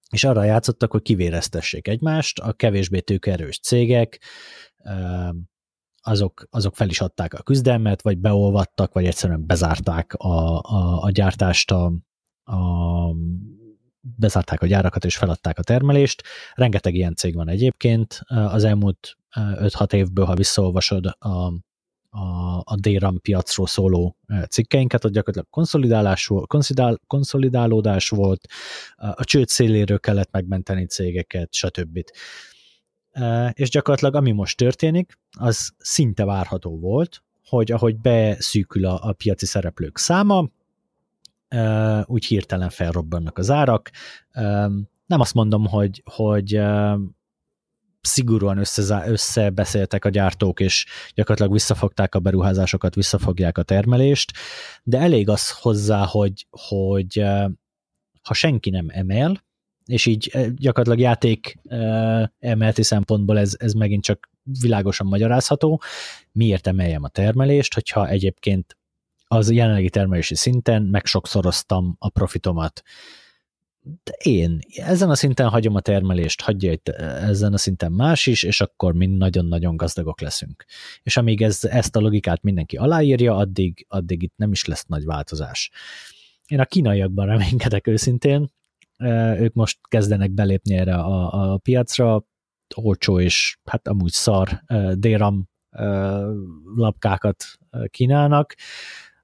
[0.10, 4.22] és arra játszottak, hogy kivéreztessék egymást, a kevésbé tőkerős cégek,
[6.02, 11.12] azok, azok fel is adták a küzdelmet, vagy beolvadtak, vagy egyszerűen bezárták a, a, a
[11.12, 11.94] gyártást, a,
[12.44, 12.56] a,
[14.16, 16.24] bezárták a gyárakat és feladták a termelést.
[16.54, 18.22] Rengeteg ilyen cég van egyébként.
[18.28, 21.28] Az elmúlt 5-6 évből, ha visszaolvasod a,
[22.10, 24.18] a, a DRAM piacról szóló
[24.50, 28.48] cikkeinket, ott gyakorlatilag konszolidálás konszolidál, konszolidálódás volt,
[28.96, 32.04] a csőd széléről kellett megmenteni cégeket, stb.
[33.52, 39.46] És gyakorlatilag ami most történik, az szinte várható volt, hogy ahogy beszűkül a, a piaci
[39.46, 40.50] szereplők száma,
[42.06, 43.90] úgy hirtelen felrobbannak az árak.
[45.06, 46.62] Nem azt mondom, hogy, hogy
[48.02, 54.32] szigorúan össze, összebeszéltek a gyártók, és gyakorlatilag visszafogták a beruházásokat, visszafogják a termelést,
[54.84, 57.24] de elég az hozzá, hogy, hogy
[58.22, 59.46] ha senki nem emel,
[59.86, 61.60] és így gyakorlatilag játék
[62.40, 64.30] emelti szempontból ez, ez megint csak
[64.62, 65.82] világosan magyarázható,
[66.32, 68.77] miért emeljem a termelést, hogyha egyébként
[69.28, 72.84] az jelenlegi termelési szinten megsokszoroztam a profitomat
[74.04, 78.44] de én ezen a szinten hagyom a termelést, hagyja itt ezen a szinten más is,
[78.44, 80.66] és akkor mind nagyon-nagyon gazdagok leszünk.
[81.04, 85.06] És amíg ez, ezt a logikát mindenki aláírja, addig, addig itt nem is lesz nagy
[85.06, 85.72] változás.
[86.48, 88.52] Én a kínaiakban reménykedek őszintén,
[89.38, 92.26] ők most kezdenek belépni erre a, a piacra,
[92.76, 94.64] olcsó és hát amúgy szar
[94.94, 95.50] DRAM
[96.76, 97.46] lapkákat
[97.90, 98.56] kínálnak,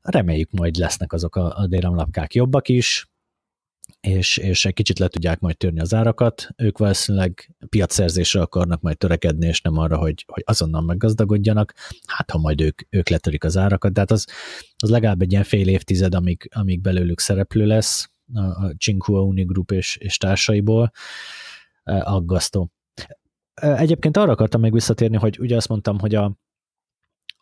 [0.04, 3.08] reméljük majd lesznek azok a, a DRAM lapkák jobbak is,
[4.02, 6.48] és, és egy kicsit le tudják majd törni az árakat.
[6.58, 11.74] Ők valószínűleg piacszerzésre akarnak majd törekedni, és nem arra, hogy, hogy azonnal meggazdagodjanak.
[12.06, 14.28] Hát, ha majd ők, ők letörik az árakat, de az,
[14.78, 19.98] az legalább egy ilyen fél évtized, amíg, amíg belőlük szereplő lesz, a Tsinghua Unigroup és,
[19.98, 20.92] és társaiból,
[21.84, 22.72] aggasztó.
[23.54, 26.38] Egyébként arra akartam még visszatérni, hogy ugye azt mondtam, hogy a,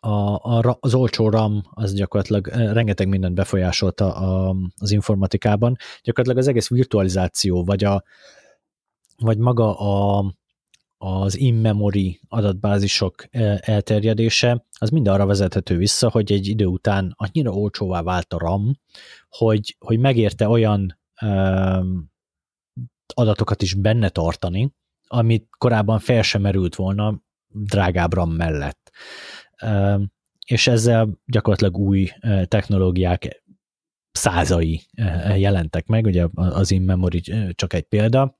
[0.03, 5.77] a, a, az olcsó RAM az gyakorlatilag rengeteg mindent befolyásolta a, az informatikában.
[6.03, 8.03] Gyakorlatilag az egész virtualizáció, vagy, a,
[9.17, 10.25] vagy maga a,
[10.97, 13.25] az in-memory adatbázisok
[13.59, 18.73] elterjedése, az mind arra vezethető vissza, hogy egy idő után annyira olcsóvá vált a RAM,
[19.29, 22.11] hogy, hogy megérte olyan um,
[23.13, 24.73] adatokat is benne tartani,
[25.07, 28.91] amit korábban fel sem merült volna drágább RAM mellett.
[30.45, 32.09] És ezzel gyakorlatilag új
[32.43, 33.43] technológiák
[34.11, 34.81] százai
[35.35, 37.21] jelentek meg, ugye az in-memory
[37.55, 38.39] csak egy példa,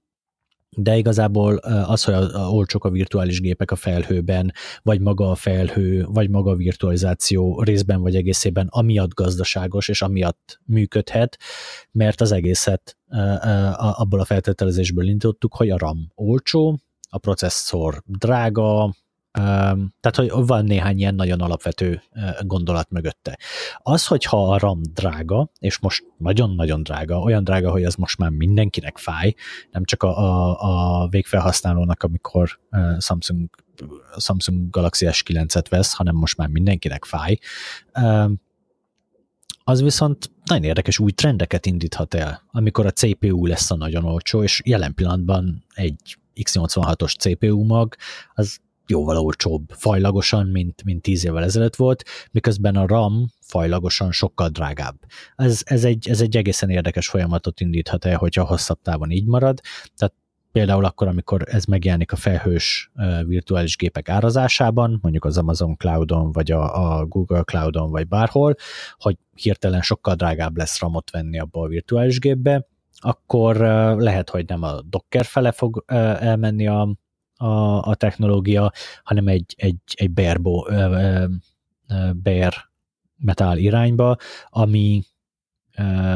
[0.77, 6.29] de igazából az, hogy olcsók a virtuális gépek a felhőben, vagy maga a felhő, vagy
[6.29, 11.39] maga a virtualizáció részben vagy egészében amiatt gazdaságos, és amiatt működhet,
[11.91, 12.97] mert az egészet
[13.75, 16.79] abból a feltételezésből indítottuk, hogy a RAM olcsó,
[17.09, 18.95] a processzor drága,
[19.31, 22.01] tehát, hogy van néhány ilyen nagyon alapvető
[22.41, 23.37] gondolat mögötte.
[23.77, 28.29] Az, hogyha a RAM drága, és most nagyon-nagyon drága, olyan drága, hogy az most már
[28.29, 29.33] mindenkinek fáj,
[29.71, 32.59] nem csak a, a, a végfelhasználónak, amikor
[32.99, 33.49] Samsung,
[34.17, 37.37] Samsung Galaxy S9-et vesz, hanem most már mindenkinek fáj,
[39.63, 44.43] az viszont nagyon érdekes új trendeket indíthat el, amikor a CPU lesz a nagyon olcsó,
[44.43, 47.95] és jelen pillanatban egy x86-os CPU mag,
[48.33, 48.59] az
[48.91, 54.95] jóval olcsóbb fajlagosan, mint, mint tíz évvel ezelőtt volt, miközben a RAM fajlagosan sokkal drágább.
[55.35, 59.59] Ez, ez, egy, ez egy egészen érdekes folyamatot indíthat el, hogyha hosszabb távon így marad.
[59.95, 60.13] Tehát
[60.51, 62.91] például akkor, amikor ez megjelenik a felhős
[63.25, 68.55] virtuális gépek árazásában, mondjuk az Amazon Cloudon, vagy a, a Google Cloudon, vagy bárhol,
[68.97, 73.55] hogy hirtelen sokkal drágább lesz ramot venni abba a virtuális gépbe, akkor
[73.97, 76.95] lehet, hogy nem a Docker fele fog elmenni a,
[77.41, 78.71] a, a technológia,
[79.03, 80.39] hanem egy, egy, egy bare,
[82.13, 82.71] bare
[83.17, 84.17] metal irányba,
[84.49, 85.03] ami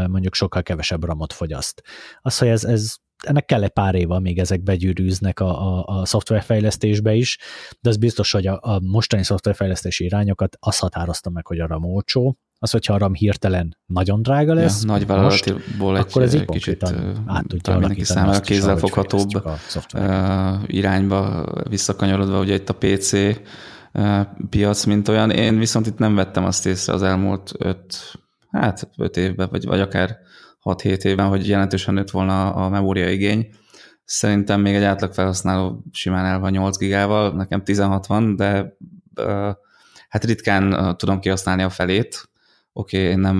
[0.07, 1.83] mondjuk sokkal kevesebb ramot fogyaszt.
[2.21, 6.05] Az, hogy ez, ez ennek kell egy pár év, még ezek begyűrűznek a, a, a
[6.05, 7.37] szoftverfejlesztésbe is,
[7.79, 11.83] de az biztos, hogy a, a mostani szoftverfejlesztési irányokat azt határozta meg, hogy a RAM
[11.83, 16.33] olcsó, az, hogyha a RAM hirtelen nagyon drága lesz, ja, nagy vállalatiból egy, akkor ez
[16.33, 16.83] egy kicsit
[17.25, 19.29] át tudja mindenki számára kézzelfoghatóbb
[20.65, 23.11] irányba visszakanyarodva, ugye itt a PC
[24.49, 25.31] piac, mint olyan.
[25.31, 28.19] Én viszont itt nem vettem azt észre az elmúlt öt,
[28.51, 30.17] hát öt évben, vagy, vagy akár
[30.63, 33.49] 6-7 évben, hogy jelentősen nőtt volna a memória igény.
[34.05, 38.77] Szerintem még egy átlag felhasználó simán el van 8 gigával, nekem 16 van, de
[40.09, 42.29] hát ritkán tudom kihasználni a felét,
[42.77, 43.39] oké, okay, én nem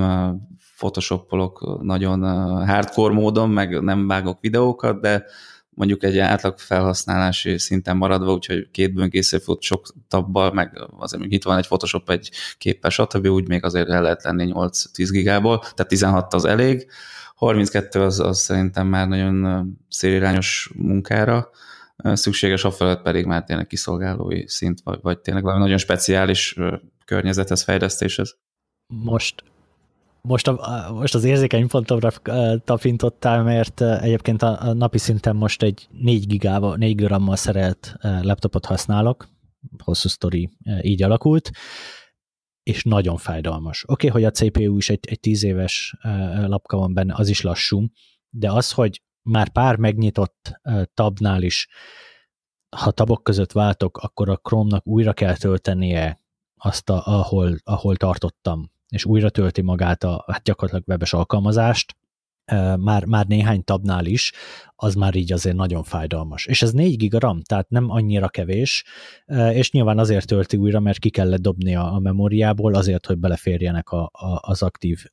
[0.78, 2.21] photoshopolok nagyon
[2.67, 5.26] hardcore módon, meg nem vágok videókat, de
[5.69, 11.32] mondjuk egy átlag felhasználási szinten maradva, úgyhogy két böngésző fut sok tabbal, meg azért még
[11.32, 13.28] itt van egy Photoshop egy képpel, stb.
[13.28, 16.88] úgy még azért el lehet lenni 8-10 gigából, tehát 16 az elég,
[17.36, 21.50] 32 az, az szerintem már nagyon szélirányos munkára,
[21.98, 26.58] szükséges, a felett pedig már tényleg kiszolgálói szint, vagy, vagy tényleg valami nagyon speciális
[27.06, 28.38] környezethez, fejlesztéshez.
[28.88, 29.43] Most
[30.26, 32.12] most, a, most az érzékeny pontomra
[32.60, 39.28] tapintottál, mert egyébként a, napi szinten most egy 4 gigával, 4 grammal szerelt laptopot használok,
[39.84, 40.50] hosszú sztori
[40.82, 41.52] így alakult,
[42.63, 43.84] és nagyon fájdalmas.
[43.88, 45.95] Oké, okay, hogy a CPU is egy, egy 10 éves
[46.45, 47.86] lapka van benne, az is lassú,
[48.30, 50.62] de az, hogy már pár megnyitott
[50.93, 51.67] tabnál is,
[52.78, 56.19] ha tabok között váltok, akkor a Chrome-nak újra kell töltenie
[56.56, 61.95] azt, a, ahol, ahol tartottam és újra tölti magát a hát gyakorlatilag webes alkalmazást,
[62.80, 64.34] már, már néhány tabnál is,
[64.76, 66.45] az már így azért nagyon fájdalmas.
[66.45, 68.84] És ez 4 giga RAM, tehát nem annyira kevés,
[69.52, 73.89] és nyilván azért tölti újra, mert ki kellett dobni a, a memóriából, azért, hogy beleférjenek
[73.89, 75.04] a, a, az aktív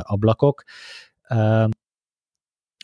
[0.00, 0.62] ablakok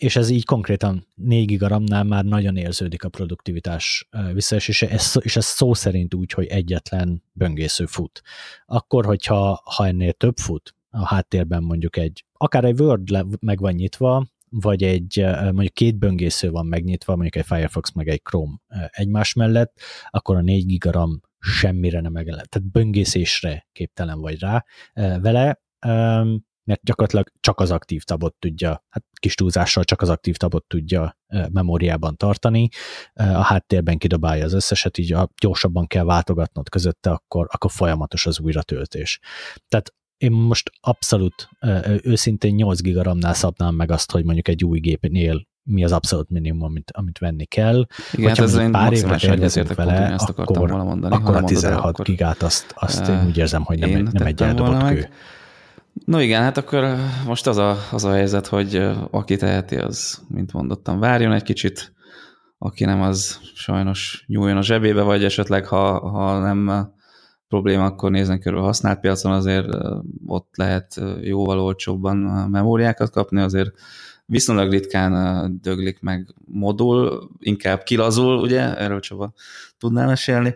[0.04, 5.74] és ez így konkrétan 4 gigaramnál már nagyon érződik a produktivitás visszaesése, és, ez szó
[5.74, 8.22] szerint úgy, hogy egyetlen böngésző fut.
[8.66, 13.72] Akkor, hogyha ha ennél több fut, a háttérben mondjuk egy, akár egy Word meg van
[13.72, 18.56] nyitva, vagy egy, mondjuk két böngésző van megnyitva, mondjuk egy Firefox meg egy Chrome
[18.90, 22.48] egymás mellett, akkor a 4 gigaram semmire nem megelett.
[22.48, 24.64] Tehát böngészésre képtelen vagy rá
[25.20, 25.60] vele,
[26.64, 31.18] mert gyakorlatilag csak az aktív tabot tudja, hát kis túlzással csak az aktív tabot tudja
[31.50, 32.68] memóriában tartani,
[33.14, 38.40] a háttérben kidobálja az összeset, így a gyorsabban kell váltogatnod közötte, akkor, akkor folyamatos az
[38.40, 39.20] újratöltés.
[39.68, 41.48] Tehát én most abszolút
[42.02, 46.62] őszintén 8 gigaramnál szabnám meg azt, hogy mondjuk egy új gépnél mi az abszolút minimum,
[46.62, 47.86] amit, amit venni kell.
[48.12, 51.14] Igen, hát ez én pár évre tervezünk vele, ezt akartam akkor, volna mondani.
[51.14, 54.82] Akkor a 16 akkor, gigát azt, azt én úgy érzem, hogy nem, nem egy eldobott
[54.82, 54.94] kő.
[54.94, 55.12] Meg.
[56.04, 60.52] No igen, hát akkor most az a, az a helyzet, hogy aki teheti, az, mint
[60.52, 61.92] mondottam, várjon egy kicsit,
[62.58, 66.90] aki nem, az sajnos nyúljon a zsebébe, vagy esetleg, ha, ha nem
[67.48, 69.66] probléma, akkor nézzen körül a használt piacon, azért
[70.26, 72.16] ott lehet jóval olcsóbban
[72.50, 73.70] memóriákat kapni, azért
[74.26, 79.32] viszonylag ritkán döglik meg modul, inkább kilazul, ugye, erről Csaba
[79.78, 80.54] tudnál mesélni,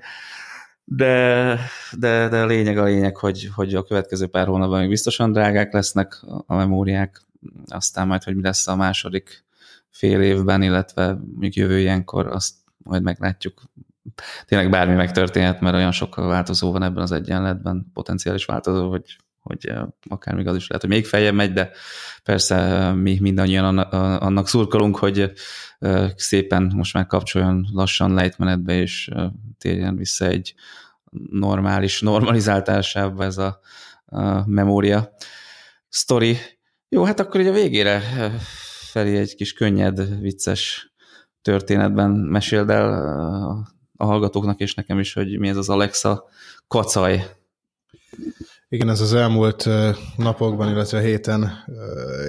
[0.90, 1.58] de,
[1.92, 5.72] de, de a lényeg a lényeg, hogy, hogy a következő pár hónapban még biztosan drágák
[5.72, 7.22] lesznek a memóriák,
[7.66, 9.44] aztán majd, hogy mi lesz a második
[9.90, 13.62] fél évben, illetve még jövő ilyenkor, azt majd meglátjuk.
[14.46, 19.16] Tényleg bármi megtörténhet, mert olyan sok változó van ebben az egyenletben, potenciális változó, hogy
[19.48, 19.72] hogy
[20.08, 21.70] akár még az is lehet, hogy még feljebb megy, de
[22.22, 25.32] persze mi mindannyian annak szurkolunk, hogy
[26.16, 29.10] szépen most már kapcsoljon lassan lejtmenetbe, és
[29.58, 30.54] térjen vissza egy
[31.30, 33.60] normális, normalizáltásába ez a,
[34.04, 35.14] a memória
[35.88, 36.38] sztori.
[36.88, 38.00] Jó, hát akkor ugye a végére
[38.90, 40.92] felé egy kis könnyed, vicces
[41.42, 42.92] történetben meséld el
[43.96, 46.24] a hallgatóknak és nekem is, hogy mi ez az Alexa
[46.68, 47.36] kacaj.
[48.68, 49.68] Igen, ez az elmúlt
[50.16, 51.64] napokban, illetve héten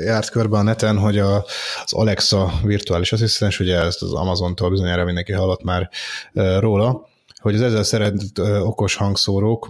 [0.04, 1.36] járt körbe a neten, hogy a,
[1.84, 5.90] az Alexa virtuális asszisztens, ugye ezt az Amazon-tól bizonyára mindenki hallott már
[6.60, 7.08] róla,
[7.40, 9.70] hogy az ezzel szeretett okos hangszórók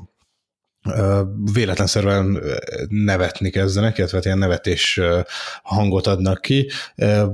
[1.53, 2.43] véletlenszerűen
[2.87, 4.99] nevetni kezdenek, illetve ilyen nevetés
[5.63, 6.69] hangot adnak ki,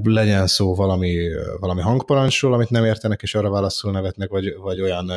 [0.03, 1.27] legyen szó valami,
[1.59, 5.11] valami hangparancsról, amit nem értenek, és arra válaszul nevetnek, vagy, vagy olyan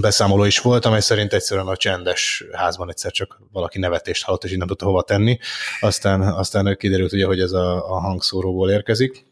[0.00, 4.52] beszámoló is volt, amely szerint egyszerűen a csendes házban egyszer csak valaki nevetést hallott, és
[4.52, 5.38] így nem tudta hova tenni.
[5.80, 9.24] Aztán, aztán kiderült ugye, hogy ez a, a hangszóróból érkezik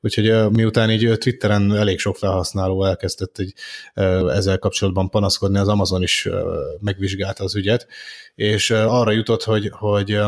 [0.00, 3.54] Úgyhogy miután így Twitteren elég sok felhasználó elkezdett egy,
[4.28, 6.28] ezzel kapcsolatban panaszkodni, az Amazon is
[6.80, 7.86] megvizsgálta az ügyet,
[8.34, 10.18] és arra jutott, hogy, hogy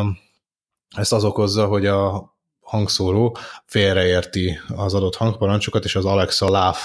[0.96, 6.78] ezt az okozza, hogy a hangszóró félreérti az adott hangparancsokat, és az Alexa Laugh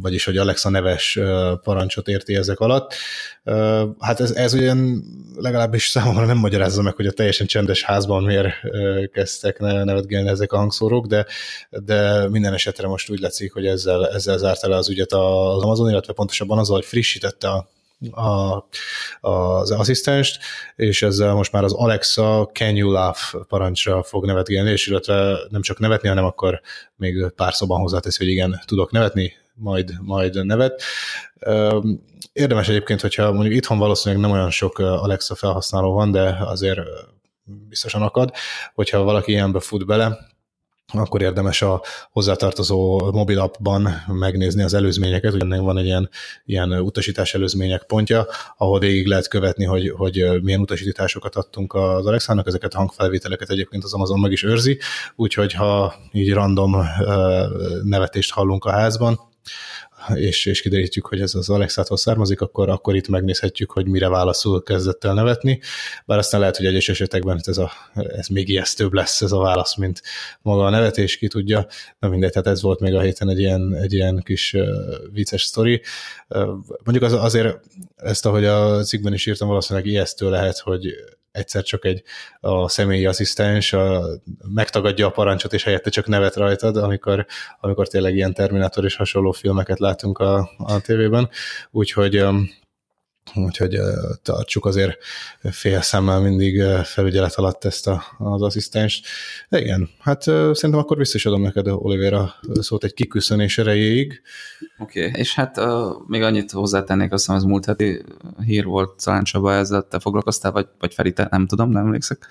[0.00, 1.18] vagyis hogy Alexa neves
[1.62, 2.94] parancsot érti ezek alatt.
[3.98, 5.04] Hát ez, ez ugyan
[5.36, 8.52] legalábbis számomra nem magyarázza meg, hogy a teljesen csendes házban miért
[9.12, 11.26] kezdtek nevetgélni ezek a hangszórók, de,
[11.70, 15.90] de minden esetre most úgy látszik, hogy ezzel, ezzel zárta le az ügyet az Amazon,
[15.90, 17.68] illetve pontosabban azzal, hogy frissítette a
[18.10, 18.64] a,
[19.20, 20.38] az asszisztenst,
[20.76, 25.62] és ezzel most már az Alexa Can You Laugh parancsra fog nevetgélni, és illetve nem
[25.62, 26.60] csak nevetni, hanem akkor
[26.96, 30.82] még pár szóban hozzáteszi, hogy igen, tudok nevetni, majd, majd nevet.
[32.32, 36.80] Érdemes egyébként, hogyha mondjuk itthon valószínűleg nem olyan sok Alexa felhasználó van, de azért
[37.68, 38.32] biztosan akad,
[38.74, 40.32] hogyha valaki ilyenbe fut bele,
[41.00, 46.10] akkor érdemes a hozzátartozó mobilappban megnézni az előzményeket, ugyanek van egy ilyen,
[46.44, 48.26] ilyen utasítás előzmények pontja,
[48.56, 53.84] ahol végig lehet követni, hogy, hogy milyen utasításokat adtunk az Alexának, ezeket a hangfelvételeket egyébként
[53.84, 54.78] az Amazon meg is őrzi,
[55.16, 56.76] úgyhogy ha így random
[57.82, 59.20] nevetést hallunk a házban,
[60.14, 64.62] és, és kiderítjük, hogy ez az Alexától származik, akkor, akkor itt megnézhetjük, hogy mire válaszul
[64.62, 65.60] kezdett el nevetni,
[66.06, 69.76] bár aztán lehet, hogy egyes esetekben ez, a, ez még ijesztőbb lesz ez a válasz,
[69.76, 70.02] mint
[70.42, 71.66] maga a nevetés, ki tudja.
[71.98, 74.56] Na mindegy, tehát ez volt még a héten egy ilyen, egy ilyen kis
[75.12, 75.82] vicces sztori.
[76.84, 77.60] Mondjuk az, azért
[77.96, 80.94] ezt, ahogy a cikkben is írtam, valószínűleg ijesztő lehet, hogy
[81.34, 82.02] egyszer csak egy
[82.40, 84.04] a személyi asszisztens a,
[84.54, 87.26] megtagadja a parancsot, és helyette csak nevet rajtad, amikor,
[87.60, 91.28] amikor tényleg ilyen Terminátor és hasonló filmeket látunk a, a tévében.
[91.70, 92.24] Úgyhogy
[93.34, 93.78] úgyhogy
[94.22, 94.98] tartsuk azért
[95.50, 99.06] fél szemmel mindig felügyelet alatt ezt a, az asszisztenst.
[99.48, 104.22] De igen, hát szerintem akkor vissza is adom neked, Olivera, szólt egy kiküszönés erejéig.
[104.78, 105.20] Oké, okay.
[105.20, 108.02] és hát uh, még annyit hozzátennék, azt hiszem, ez múlt heti
[108.44, 112.26] hír volt, talán Csaba, ezzel te foglalkoztál, vagy, vagy Feri, nem tudom, nem emlékszek,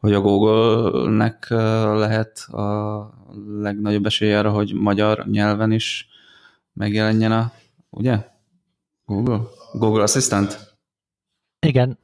[0.00, 1.46] hogy a Google-nek
[1.96, 3.10] lehet a
[3.60, 6.08] legnagyobb esélye arra, hogy magyar nyelven is
[6.72, 7.52] megjelenjen a,
[7.90, 8.30] ugye?
[9.04, 9.40] Google?
[9.72, 10.76] Google Assistant?
[11.66, 11.98] Igen.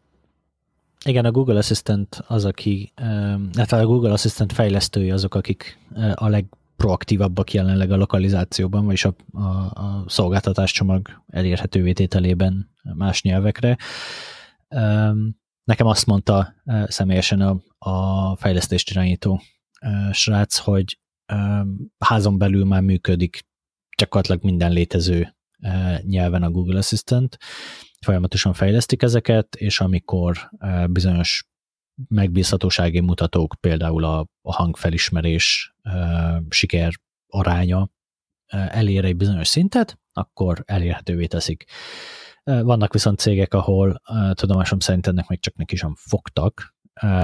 [1.04, 2.92] Igen, a Google Assistant az, aki,
[3.56, 5.78] hát a Google Assistant fejlesztői azok, akik
[6.14, 9.40] a legproaktívabbak jelenleg a lokalizációban, vagyis a, a,
[9.82, 13.76] a szolgáltatáscsomag elérhetővé tételében más nyelvekre.
[15.64, 16.54] Nekem azt mondta
[16.86, 19.40] személyesen a, a fejlesztést irányító
[20.12, 20.98] srác, hogy
[21.98, 23.46] házon belül már működik
[23.98, 25.36] gyakorlatilag minden létező
[26.00, 27.38] nyelven a Google Assistant,
[28.00, 30.50] folyamatosan fejlesztik ezeket, és amikor
[30.90, 31.48] bizonyos
[32.08, 35.74] megbízhatósági mutatók, például a, a hangfelismerés
[36.48, 36.92] siker
[37.26, 37.90] aránya
[38.48, 41.64] elér egy bizonyos szintet, akkor elérhetővé teszik.
[42.44, 44.02] Vannak viszont cégek, ahol
[44.32, 46.76] tudomásom szerint ennek még csak neki sem fogtak,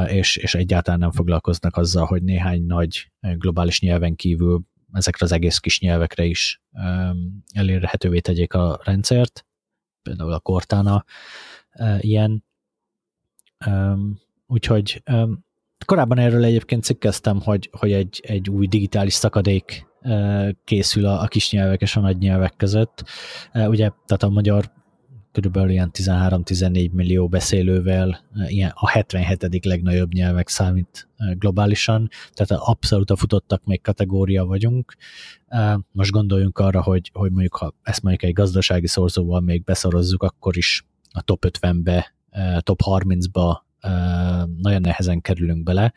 [0.06, 4.62] és, és egyáltalán nem foglalkoznak azzal, hogy néhány nagy globális nyelven kívül
[4.94, 6.62] ezekre az egész kis nyelvekre is
[7.52, 9.46] elérhetővé tegyék a rendszert,
[10.02, 11.04] például a Cortana
[11.98, 12.44] ilyen.
[14.46, 15.02] Úgyhogy
[15.86, 19.86] korábban erről egyébként cikkeztem, hogy, hogy egy, egy új digitális szakadék
[20.64, 23.04] készül a, a kis nyelvek és a nagy nyelvek között.
[23.52, 24.72] Ugye, tehát a magyar
[25.34, 29.64] körülbelül ilyen 13-14 millió beszélővel, ilyen a 77.
[29.64, 31.08] legnagyobb nyelvek számít
[31.38, 34.94] globálisan, tehát abszolút a futottak még kategória vagyunk.
[35.92, 40.56] Most gondoljunk arra, hogy, hogy mondjuk ha ezt mondjuk egy gazdasági szorzóval még beszorozzuk, akkor
[40.56, 42.14] is a top 50-be,
[42.58, 43.56] top 30-ba
[44.56, 45.92] nagyon nehezen kerülünk bele.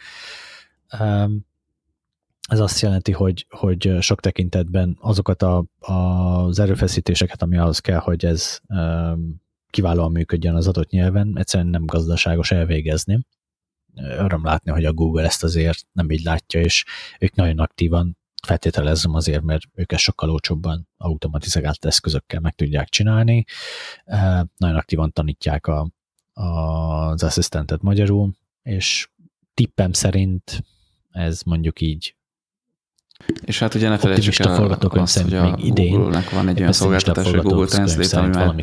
[2.48, 8.26] Ez azt jelenti, hogy, hogy sok tekintetben azokat a, az erőfeszítéseket, ami ahhoz kell, hogy
[8.26, 8.60] ez
[9.70, 13.26] kiválóan működjön az adott nyelven, egyszerűen nem gazdaságos elvégezni.
[13.95, 16.86] Öröm látni, hogy a Google ezt azért nem így látja, és
[17.20, 23.45] ők nagyon aktívan feltételezem azért, mert ők ezt sokkal olcsóbban automatizált eszközökkel meg tudják csinálni.
[24.58, 25.89] Nagyon aktívan tanítják a,
[26.34, 29.10] az asszisztentet magyarul, és
[29.54, 30.64] tippem szerint
[31.12, 32.16] ez mondjuk így
[33.41, 37.41] és hát ugye ne felejtsük el azt, hogy a Google-nek van egy olyan szolgáltatás, hogy
[37.41, 38.55] Google Translate, ami már,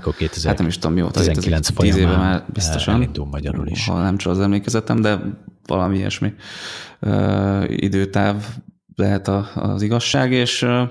[0.45, 3.87] hát nem is tudom mióta, 19 10 éve már biztosan, magyarul is.
[3.87, 5.21] ha nem csak az emlékezetem, de
[5.67, 6.33] valami ilyesmi
[7.01, 8.45] uh, időtáv
[8.97, 10.83] lehet a, az igazság, és uh,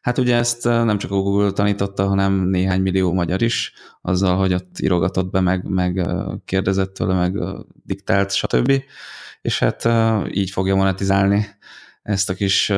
[0.00, 4.54] hát ugye ezt nem csak a Google tanította, hanem néhány millió magyar is, azzal, hogy
[4.54, 6.08] ott írogatott be, meg, meg
[6.44, 7.38] kérdezett tőle, meg
[7.84, 8.82] diktált, stb.
[9.42, 11.46] És hát uh, így fogja monetizálni
[12.02, 12.72] ezt a kis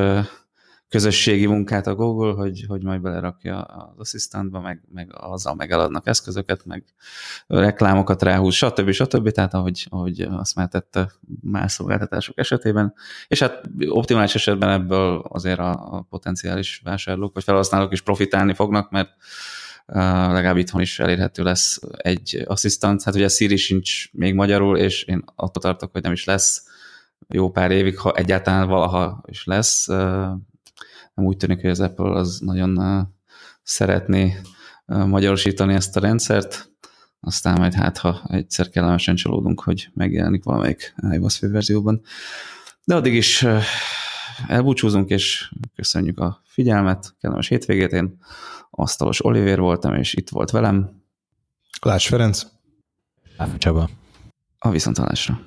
[0.93, 6.65] közösségi munkát a Google, hogy, hogy majd belerakja az asszisztantba, meg, meg azzal megeladnak eszközöket,
[6.65, 6.85] meg
[7.47, 8.91] reklámokat ráhúz, stb.
[8.91, 9.31] stb.
[9.31, 12.95] Tehát ahogy, ahogy azt már tette más szolgáltatások esetében.
[13.27, 18.91] És hát optimális esetben ebből azért a, a potenciális vásárlók vagy felhasználók is profitálni fognak,
[18.91, 19.11] mert
[19.87, 19.97] uh,
[20.33, 23.03] legalább itthon is elérhető lesz egy asszisztant.
[23.03, 26.71] Hát ugye Siri sincs még magyarul, és én attól tartok, hogy nem is lesz
[27.29, 29.87] jó pár évig, ha egyáltalán valaha is lesz.
[31.15, 33.09] Nem úgy tűnik, hogy az Apple az nagyon
[33.63, 34.41] szeretné
[34.87, 36.71] magyarosítani ezt a rendszert,
[37.21, 42.01] aztán majd hát, ha egyszer kellemesen csalódunk, hogy megjelenik valamelyik iOS verzióban.
[42.85, 43.47] De addig is
[44.49, 47.93] elbúcsúzunk, és köszönjük a figyelmet, kellemes hétvégét.
[47.93, 48.19] Én
[48.71, 51.03] Asztalos Olivér voltam, és itt volt velem.
[51.81, 52.47] Klács Ferenc.
[53.59, 53.89] Csaba.
[54.59, 55.41] A viszontalásra.